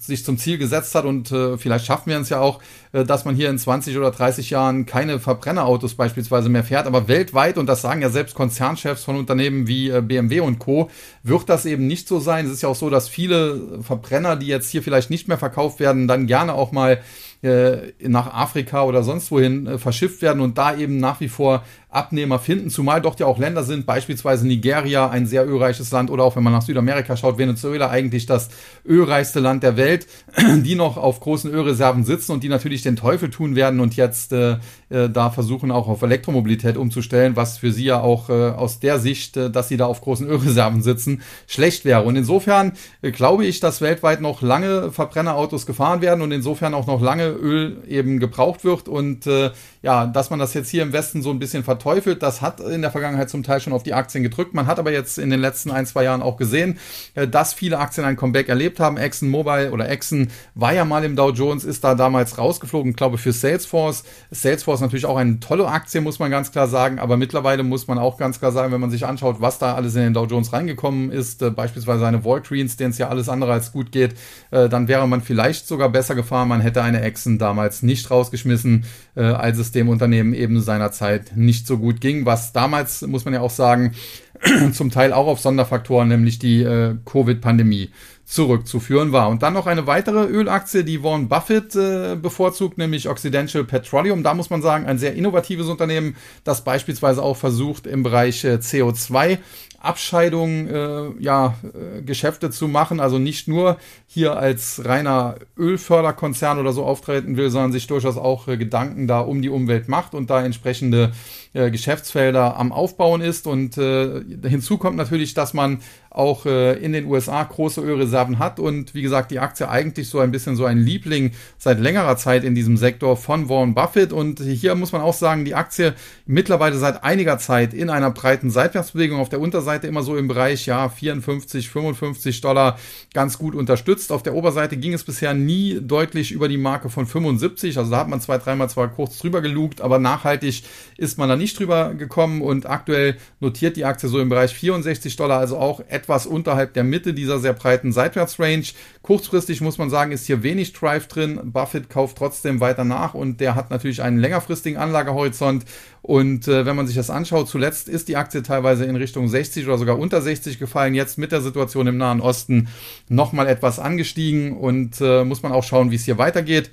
sich 0.00 0.24
zum 0.24 0.38
Ziel 0.38 0.58
gesetzt 0.58 0.94
hat 0.94 1.04
und 1.04 1.28
vielleicht 1.28 1.86
schaffen 1.86 2.10
wir 2.10 2.18
es 2.18 2.28
ja 2.28 2.40
auch, 2.40 2.60
dass 2.92 3.24
man 3.24 3.34
hier 3.34 3.50
in 3.50 3.58
20 3.58 3.96
oder 3.96 4.10
30 4.10 4.50
Jahren 4.50 4.84
keine 4.84 5.20
Verbrennerautos 5.20 5.94
beispielsweise 5.94 6.48
mehr 6.48 6.64
fährt. 6.64 6.86
Aber 6.86 7.08
weltweit, 7.08 7.56
und 7.58 7.66
das 7.66 7.82
sagen 7.82 8.02
ja 8.02 8.10
selbst 8.10 8.34
Konzernchefs 8.34 9.04
von 9.04 9.16
Unternehmen 9.16 9.66
wie 9.66 9.90
BMW 10.00 10.40
und 10.40 10.58
Co., 10.58 10.90
wird 11.22 11.48
das 11.48 11.66
eben 11.66 11.86
nicht 11.86 12.08
so 12.08 12.18
sein. 12.18 12.46
Es 12.46 12.52
ist 12.52 12.62
ja 12.62 12.68
auch 12.68 12.76
so, 12.76 12.90
dass 12.90 13.08
viele 13.08 13.82
Verbrenner, 13.82 14.36
die 14.36 14.46
jetzt 14.46 14.70
hier 14.70 14.82
vielleicht 14.82 15.10
nicht 15.10 15.28
mehr 15.28 15.38
verkauft 15.38 15.80
werden, 15.80 15.89
werden, 15.90 16.08
dann 16.08 16.26
gerne 16.26 16.54
auch 16.54 16.72
mal 16.72 17.00
äh, 17.42 17.92
nach 18.00 18.32
Afrika 18.32 18.84
oder 18.84 19.02
sonst 19.02 19.30
wohin 19.30 19.66
äh, 19.66 19.78
verschifft 19.78 20.22
werden 20.22 20.40
und 20.40 20.58
da 20.58 20.76
eben 20.76 20.98
nach 20.98 21.20
wie 21.20 21.28
vor 21.28 21.64
Abnehmer 21.90 22.38
finden, 22.38 22.70
zumal 22.70 23.00
dort 23.02 23.18
ja 23.18 23.26
auch 23.26 23.38
Länder 23.38 23.64
sind, 23.64 23.84
beispielsweise 23.84 24.46
Nigeria, 24.46 25.10
ein 25.10 25.26
sehr 25.26 25.46
ölreiches 25.46 25.90
Land, 25.90 26.10
oder 26.10 26.22
auch 26.22 26.36
wenn 26.36 26.42
man 26.42 26.52
nach 26.52 26.62
Südamerika 26.62 27.16
schaut, 27.16 27.36
Venezuela 27.36 27.90
eigentlich 27.90 28.26
das 28.26 28.48
ölreichste 28.86 29.40
Land 29.40 29.62
der 29.62 29.76
Welt, 29.76 30.06
die 30.38 30.76
noch 30.76 30.96
auf 30.96 31.20
großen 31.20 31.50
Ölreserven 31.50 32.04
sitzen 32.04 32.32
und 32.32 32.44
die 32.44 32.48
natürlich 32.48 32.82
den 32.82 32.96
Teufel 32.96 33.30
tun 33.30 33.56
werden 33.56 33.80
und 33.80 33.96
jetzt 33.96 34.32
äh, 34.32 34.58
äh, 34.90 35.08
da 35.08 35.30
versuchen 35.30 35.70
auch 35.70 35.88
auf 35.88 36.02
Elektromobilität 36.02 36.76
umzustellen, 36.76 37.36
was 37.36 37.58
für 37.58 37.72
sie 37.72 37.84
ja 37.84 38.00
auch 38.00 38.28
äh, 38.28 38.50
aus 38.50 38.80
der 38.80 38.98
Sicht, 38.98 39.36
äh, 39.36 39.50
dass 39.50 39.68
sie 39.68 39.76
da 39.76 39.86
auf 39.86 40.00
großen 40.00 40.28
Ölreserven 40.28 40.82
sitzen, 40.82 41.22
schlecht 41.46 41.84
wäre. 41.84 42.02
Und 42.02 42.16
insofern 42.16 42.72
äh, 43.02 43.10
glaube 43.10 43.46
ich, 43.46 43.60
dass 43.60 43.80
weltweit 43.80 44.20
noch 44.20 44.42
lange 44.42 44.92
Verbrennerautos 44.92 45.66
gefahren 45.66 46.02
werden 46.02 46.22
und 46.22 46.32
insofern 46.32 46.74
auch 46.74 46.86
noch 46.86 47.00
lange 47.00 47.28
Öl 47.28 47.78
eben 47.88 48.20
gebraucht 48.20 48.64
wird 48.64 48.88
und 48.88 49.26
äh, 49.26 49.50
ja, 49.82 50.06
dass 50.06 50.30
man 50.30 50.38
das 50.38 50.54
jetzt 50.54 50.68
hier 50.68 50.82
im 50.82 50.92
Westen 50.92 51.22
so 51.22 51.30
ein 51.30 51.38
bisschen 51.38 51.64
verteufelt, 51.80 52.22
das 52.22 52.42
hat 52.42 52.60
in 52.60 52.82
der 52.82 52.90
Vergangenheit 52.90 53.30
zum 53.30 53.42
Teil 53.42 53.60
schon 53.60 53.72
auf 53.72 53.82
die 53.82 53.94
Aktien 53.94 54.22
gedrückt. 54.22 54.52
Man 54.52 54.66
hat 54.66 54.78
aber 54.78 54.92
jetzt 54.92 55.18
in 55.18 55.30
den 55.30 55.40
letzten 55.40 55.70
ein, 55.70 55.86
zwei 55.86 56.04
Jahren 56.04 56.20
auch 56.20 56.36
gesehen, 56.36 56.78
äh, 57.14 57.26
dass 57.26 57.54
viele 57.54 57.78
Aktien 57.78 58.04
ein 58.04 58.16
Comeback 58.16 58.48
erlebt 58.50 58.80
haben. 58.80 58.98
Exxon 58.98 59.30
Mobile 59.30 59.70
oder 59.70 59.88
Exxon 59.88 60.28
war 60.54 60.74
ja 60.74 60.84
mal 60.84 61.04
im 61.04 61.16
Dow 61.16 61.30
Jones, 61.30 61.64
ist 61.64 61.82
da 61.82 61.94
damals 61.94 62.36
rausgeflogen, 62.36 62.90
ich 62.90 62.96
glaube 62.96 63.16
für 63.16 63.32
Salesforce. 63.32 64.04
Salesforce 64.30 64.82
natürlich 64.82 65.06
auch 65.06 65.16
eine 65.16 65.40
tolle 65.40 65.66
Aktie, 65.68 66.02
muss 66.02 66.18
man 66.18 66.30
ganz 66.30 66.52
klar 66.52 66.68
sagen, 66.68 66.98
aber 66.98 67.16
mittlerweile 67.16 67.62
muss 67.62 67.86
man 67.88 67.98
auch 67.98 68.18
ganz 68.18 68.38
klar 68.38 68.52
sagen, 68.52 68.72
wenn 68.72 68.80
man 68.80 68.90
sich 68.90 69.06
anschaut, 69.06 69.40
was 69.40 69.58
da 69.58 69.74
alles 69.74 69.94
in 69.94 70.02
den 70.02 70.14
Dow 70.14 70.26
Jones 70.26 70.52
reingekommen 70.52 71.10
ist, 71.10 71.40
äh, 71.40 71.50
beispielsweise 71.50 72.06
eine 72.06 72.24
Walgreens, 72.24 72.76
denen 72.76 72.90
es 72.90 72.98
ja 72.98 73.08
alles 73.08 73.30
andere 73.30 73.52
als 73.52 73.72
gut 73.72 73.90
geht, 73.90 74.14
äh, 74.50 74.68
dann 74.68 74.86
wäre 74.86 75.08
man 75.08 75.22
vielleicht 75.22 75.66
sogar 75.66 75.88
besser 75.88 76.14
gefahren. 76.14 76.48
Man 76.48 76.60
hätte 76.60 76.82
eine 76.82 77.00
Exxon 77.00 77.38
damals 77.38 77.82
nicht 77.82 78.10
rausgeschmissen, 78.10 78.84
als 79.14 79.58
es 79.58 79.72
dem 79.72 79.88
Unternehmen 79.88 80.34
eben 80.34 80.60
seinerzeit 80.60 81.36
nicht 81.36 81.66
so 81.70 81.78
gut 81.78 82.00
ging, 82.00 82.26
was 82.26 82.52
damals, 82.52 83.02
muss 83.02 83.24
man 83.24 83.32
ja 83.32 83.40
auch 83.40 83.50
sagen, 83.50 83.94
zum 84.72 84.90
Teil 84.90 85.12
auch 85.12 85.26
auf 85.28 85.40
Sonderfaktoren, 85.40 86.08
nämlich 86.08 86.38
die 86.38 86.62
äh, 86.62 86.96
Covid-Pandemie 87.04 87.90
zurückzuführen 88.30 89.10
war. 89.10 89.28
Und 89.28 89.42
dann 89.42 89.54
noch 89.54 89.66
eine 89.66 89.88
weitere 89.88 90.24
Ölaktie, 90.24 90.84
die 90.84 91.02
Warren 91.02 91.28
Buffett 91.28 91.74
äh, 91.74 92.14
bevorzugt, 92.14 92.78
nämlich 92.78 93.08
Occidental 93.08 93.64
Petroleum. 93.64 94.22
Da 94.22 94.34
muss 94.34 94.50
man 94.50 94.62
sagen, 94.62 94.86
ein 94.86 94.98
sehr 94.98 95.16
innovatives 95.16 95.66
Unternehmen, 95.66 96.14
das 96.44 96.62
beispielsweise 96.62 97.24
auch 97.24 97.36
versucht, 97.36 97.88
im 97.88 98.04
Bereich 98.04 98.44
äh, 98.44 98.54
CO2 98.54 99.38
Abscheidung 99.80 100.68
äh, 100.68 101.10
ja, 101.20 101.54
äh, 101.62 102.02
Geschäfte 102.02 102.50
zu 102.50 102.68
machen, 102.68 103.00
also 103.00 103.18
nicht 103.18 103.48
nur 103.48 103.78
hier 104.06 104.36
als 104.36 104.84
reiner 104.84 105.36
Ölförderkonzern 105.56 106.58
oder 106.58 106.74
so 106.74 106.84
auftreten 106.84 107.38
will, 107.38 107.48
sondern 107.48 107.72
sich 107.72 107.86
durchaus 107.86 108.18
auch 108.18 108.46
äh, 108.46 108.58
Gedanken 108.58 109.06
da 109.06 109.20
um 109.20 109.40
die 109.40 109.48
Umwelt 109.48 109.88
macht 109.88 110.14
und 110.14 110.28
da 110.28 110.44
entsprechende 110.44 111.12
äh, 111.54 111.70
Geschäftsfelder 111.70 112.58
am 112.58 112.72
Aufbauen 112.72 113.22
ist. 113.22 113.46
Und 113.46 113.78
äh, 113.78 114.22
hinzu 114.46 114.76
kommt 114.76 114.98
natürlich, 114.98 115.32
dass 115.32 115.54
man 115.54 115.80
auch 116.10 116.44
äh, 116.44 116.72
in 116.74 116.92
den 116.92 117.06
USA 117.06 117.44
große 117.44 117.80
Ölreserven 117.80 118.40
hat 118.40 118.58
und 118.58 118.94
wie 118.94 119.02
gesagt, 119.02 119.30
die 119.30 119.38
Aktie 119.38 119.68
eigentlich 119.68 120.08
so 120.08 120.18
ein 120.18 120.32
bisschen 120.32 120.56
so 120.56 120.64
ein 120.64 120.78
Liebling 120.78 121.30
seit 121.56 121.78
längerer 121.78 122.16
Zeit 122.16 122.42
in 122.42 122.56
diesem 122.56 122.76
Sektor 122.76 123.16
von 123.16 123.48
Warren 123.48 123.74
Buffett. 123.74 124.12
Und 124.12 124.40
hier 124.40 124.74
muss 124.74 124.90
man 124.90 125.02
auch 125.02 125.14
sagen, 125.14 125.44
die 125.44 125.54
Aktie 125.54 125.94
mittlerweile 126.26 126.76
seit 126.76 127.04
einiger 127.04 127.38
Zeit 127.38 127.72
in 127.72 127.90
einer 127.90 128.10
breiten 128.10 128.50
Seitwärtsbewegung 128.50 129.20
auf 129.20 129.28
der 129.28 129.40
Unterseite 129.40 129.86
immer 129.86 130.02
so 130.02 130.16
im 130.16 130.26
Bereich 130.26 130.66
ja 130.66 130.88
54, 130.88 131.70
55 131.70 132.40
Dollar 132.40 132.78
ganz 133.14 133.38
gut 133.38 133.54
unterstützt. 133.54 134.10
Auf 134.10 134.24
der 134.24 134.34
Oberseite 134.34 134.76
ging 134.76 134.92
es 134.92 135.04
bisher 135.04 135.32
nie 135.32 135.78
deutlich 135.80 136.32
über 136.32 136.48
die 136.48 136.58
Marke 136.58 136.90
von 136.90 137.06
75. 137.06 137.78
Also 137.78 137.90
da 137.90 137.98
hat 137.98 138.08
man 138.08 138.20
zwei, 138.20 138.38
dreimal 138.38 138.68
zwar 138.68 138.88
kurz 138.88 139.18
drüber 139.18 139.42
gelugt, 139.42 139.80
aber 139.80 140.00
nachhaltig 140.00 140.64
ist 140.96 141.18
man 141.18 141.28
da 141.28 141.36
nicht 141.36 141.58
drüber 141.58 141.94
gekommen 141.94 142.42
und 142.42 142.68
aktuell 142.68 143.16
notiert 143.38 143.76
die 143.76 143.84
Aktie 143.84 144.08
so 144.08 144.18
im 144.18 144.28
Bereich 144.28 144.52
64 144.52 145.14
Dollar, 145.14 145.38
also 145.38 145.56
auch 145.56 145.80
etwas 145.88 145.99
unterhalb 146.08 146.74
der 146.74 146.84
Mitte 146.84 147.14
dieser 147.14 147.38
sehr 147.38 147.52
breiten 147.52 147.92
Seitwärtsrange. 147.92 148.64
Kurzfristig 149.02 149.60
muss 149.60 149.78
man 149.78 149.90
sagen, 149.90 150.12
ist 150.12 150.26
hier 150.26 150.42
wenig 150.42 150.72
Drive 150.72 151.08
drin. 151.08 151.40
Buffett 151.44 151.90
kauft 151.90 152.18
trotzdem 152.18 152.60
weiter 152.60 152.84
nach 152.84 153.14
und 153.14 153.40
der 153.40 153.54
hat 153.54 153.70
natürlich 153.70 154.02
einen 154.02 154.18
längerfristigen 154.18 154.78
Anlagehorizont. 154.78 155.64
Und 156.02 156.48
äh, 156.48 156.64
wenn 156.64 156.76
man 156.76 156.86
sich 156.86 156.96
das 156.96 157.10
anschaut, 157.10 157.48
zuletzt 157.48 157.88
ist 157.88 158.08
die 158.08 158.16
Aktie 158.16 158.42
teilweise 158.42 158.84
in 158.84 158.96
Richtung 158.96 159.28
60 159.28 159.66
oder 159.66 159.78
sogar 159.78 159.98
unter 159.98 160.22
60 160.22 160.58
gefallen. 160.58 160.94
Jetzt 160.94 161.18
mit 161.18 161.32
der 161.32 161.40
Situation 161.40 161.86
im 161.86 161.98
Nahen 161.98 162.20
Osten 162.20 162.68
nochmal 163.08 163.46
etwas 163.46 163.78
angestiegen 163.78 164.56
und 164.56 165.00
äh, 165.00 165.24
muss 165.24 165.42
man 165.42 165.52
auch 165.52 165.64
schauen, 165.64 165.90
wie 165.90 165.96
es 165.96 166.04
hier 166.04 166.18
weitergeht. 166.18 166.70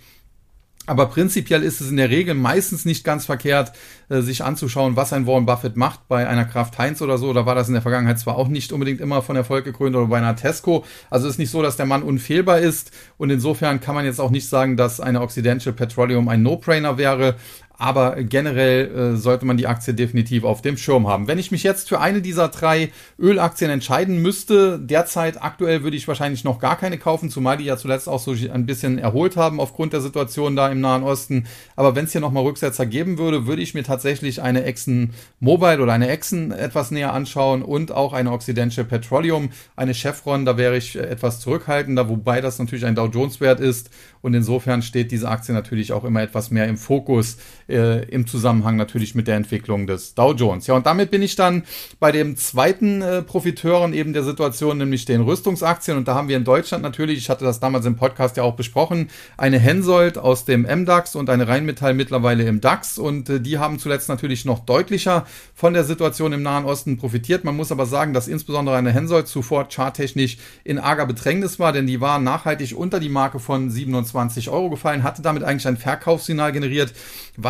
Aber 0.88 1.08
prinzipiell 1.08 1.64
ist 1.64 1.82
es 1.82 1.90
in 1.90 1.98
der 1.98 2.10
Regel 2.10 2.34
meistens 2.34 2.86
nicht 2.86 3.04
ganz 3.04 3.26
verkehrt, 3.26 3.74
äh, 4.10 4.22
sich 4.22 4.44
anzuschauen, 4.44 4.96
was 4.96 5.12
ein 5.12 5.28
Warren 5.28 5.46
Buffett 5.46 5.76
macht 5.76 6.08
bei 6.08 6.28
einer 6.28 6.46
Kraft 6.46 6.78
Heinz 6.78 7.02
oder 7.02 7.18
so. 7.18 7.34
Da 7.34 7.46
war 7.46 7.56
das 7.56 7.68
in 7.68 7.74
der 7.74 7.82
Vergangenheit 7.82 8.20
zwar 8.20 8.38
auch 8.38 8.48
nicht 8.48 8.72
unbedingt 8.72 9.02
immer 9.02 9.22
von 9.22 9.36
Erfolg 9.36 9.66
gekrönt 9.66 9.96
oder 9.98 10.08
bei 10.08 10.18
einer 10.18 10.38
Tesco. 10.38 10.86
Also 11.10 11.28
ist 11.28 11.40
nicht 11.40 11.52
so, 11.52 11.62
dass 11.62 11.76
der 11.76 11.86
Mann 11.86 12.04
unfehlbar 12.04 12.60
ist. 12.60 12.92
Und 13.18 13.30
insofern 13.30 13.82
kann 13.82 13.96
man 13.96 14.06
jetzt 14.06 14.22
auch 14.22 14.32
nicht 14.32 14.48
sagen, 14.48 14.78
dass 14.78 15.02
eine 15.02 15.22
Occidental 15.22 15.74
Petroleum 15.74 16.30
ein 16.30 16.42
No-Brainer 16.42 16.98
wäre 16.98 17.36
aber 17.78 18.24
generell 18.24 19.14
äh, 19.14 19.18
sollte 19.18 19.46
man 19.46 19.58
die 19.58 19.68
Aktie 19.68 19.94
definitiv 19.94 20.44
auf 20.44 20.62
dem 20.62 20.78
Schirm 20.78 21.08
haben. 21.08 21.28
Wenn 21.28 21.38
ich 21.38 21.52
mich 21.52 21.64
jetzt 21.64 21.90
für 21.90 22.00
eine 22.00 22.22
dieser 22.22 22.48
drei 22.50 22.92
Ölaktien 23.20 23.70
entscheiden 23.70 24.22
müsste, 24.22 24.80
derzeit 24.80 25.42
aktuell 25.42 25.84
würde 25.84 25.96
ich 25.96 26.08
wahrscheinlich 26.08 26.44
noch 26.44 26.60
gar 26.60 26.78
keine 26.78 26.98
kaufen, 26.98 27.30
zumal 27.30 27.58
die 27.58 27.66
ja 27.66 27.78
zuletzt 27.78 28.10
auch 28.10 28.20
so 28.20 28.32
ein 28.32 28.66
bisschen 28.66 28.98
erholt 28.98 29.38
haben 29.38 29.60
aufgrund 29.60 29.94
der 29.94 30.02
Situation 30.02 30.56
da 30.56 30.70
im 30.70 30.82
Nahen 30.82 31.04
Osten. 31.04 31.46
Aber 31.76 31.96
wenn 31.96 32.06
es 32.06 32.12
hier 32.12 32.22
nochmal 32.22 32.44
Rücksetzer 32.44 32.86
geben 32.86 33.18
würde, 33.18 33.46
würde 33.46 33.62
ich 33.62 33.74
mir 33.74 33.84
tatsächlich 33.84 34.42
eine 34.42 34.64
Exxon 34.64 35.12
Mobile 35.40 35.82
oder 35.82 35.94
eine 35.94 36.08
Exxon 36.08 36.52
etwas 36.52 36.90
näher 36.90 37.14
anschauen 37.14 37.62
und 37.62 37.92
auch 37.92 38.14
eine 38.14 38.32
Occidental 38.32 38.86
Petroleum, 38.86 39.50
eine 39.76 39.94
Chevron, 39.94 40.46
da 40.46 40.58
wäre 40.58 40.78
ich 40.78 40.96
etwas 40.96 41.40
zurückhaltender, 41.40 42.10
wobei 42.10 42.42
das 42.42 42.58
natürlich 42.58 42.86
ein 42.86 42.96
Dow 42.96 43.08
Jones 43.08 43.40
Wert 43.40 43.60
ist 43.60 43.92
und 44.22 44.34
insofern 44.34 44.82
steht 44.82 45.12
diese 45.12 45.30
Aktie 45.30 45.54
natürlich 45.54 45.94
auch 45.94 46.04
immer 46.04 46.22
etwas 46.22 46.50
mehr 46.52 46.68
im 46.68 46.78
Fokus 46.78 47.38
äh, 47.70 48.06
im 48.10 48.28
Zusammenhang 48.28 48.76
natürlich 48.76 49.16
mit 49.16 49.28
der 49.28 49.36
Entwicklung 49.36 49.88
des 49.88 50.16
Dow 50.16 50.34
Jones. 50.34 50.68
Ja, 50.68 50.76
und 50.76 50.86
damit 50.86 51.12
bin 51.12 51.22
ich 51.22 51.36
dann 51.36 51.64
bei 52.00 52.12
dem 52.12 52.38
zweiten 52.38 53.02
äh, 53.02 53.22
Profiteuren 53.22 53.94
eben 53.94 54.14
der 54.14 54.24
Situation, 54.24 54.78
nämlich 54.78 55.06
den 55.06 55.22
Rüstungsaktien. 55.22 55.98
Und 55.98 56.08
da 56.08 56.16
haben 56.16 56.28
wir 56.28 56.38
in 56.38 56.44
Deutschland 56.44 56.84
natürlich, 56.84 57.18
ich 57.18 57.30
hatte 57.30 57.46
das 57.46 57.60
damals 57.60 57.86
im 57.86 57.96
Podcast 57.96 58.38
ja 58.38 58.44
auch 58.44 58.56
besprochen, 58.56 59.10
eine 59.38 59.60
Hensoldt 59.60 60.18
aus 60.18 60.46
dem 60.46 60.62
MDAX 60.64 61.16
und 61.16 61.30
eine 61.30 61.48
Rheinmetall 61.48 61.94
mittlerweile 61.94 62.44
im 62.44 62.62
DAX. 62.62 62.98
Und 62.98 63.30
äh, 63.30 63.40
die 63.40 63.58
haben 63.58 63.80
zuletzt 63.80 64.10
natürlich 64.10 64.46
noch 64.46 64.60
deutlicher 64.60 65.26
von 65.54 65.74
der 65.74 65.84
Situation 65.84 66.34
im 66.34 66.44
Nahen 66.44 66.66
Osten 66.66 66.98
profitiert. 66.98 67.44
Man 67.44 67.56
muss 67.56 67.72
aber 67.72 67.86
sagen, 67.86 68.14
dass 68.14 68.28
insbesondere 68.28 68.76
eine 68.78 68.92
Hensoldt 68.92 69.28
zuvor 69.28 69.68
charttechnisch 69.70 70.38
in 70.64 70.80
arger 70.80 71.06
Bedrängnis 71.06 71.60
war, 71.60 71.72
denn 71.72 71.88
die 71.88 72.02
war 72.02 72.20
nachhaltig 72.20 72.76
unter 72.78 73.00
die 73.00 73.10
Marke 73.10 73.40
von 73.40 73.70
27 73.70 74.50
Euro 74.50 74.70
gefallen, 74.70 75.04
hatte 75.04 75.22
damit 75.22 75.44
eigentlich 75.44 75.68
ein 75.68 75.78
Verkaufssignal 75.78 76.52
generiert, 76.52 76.94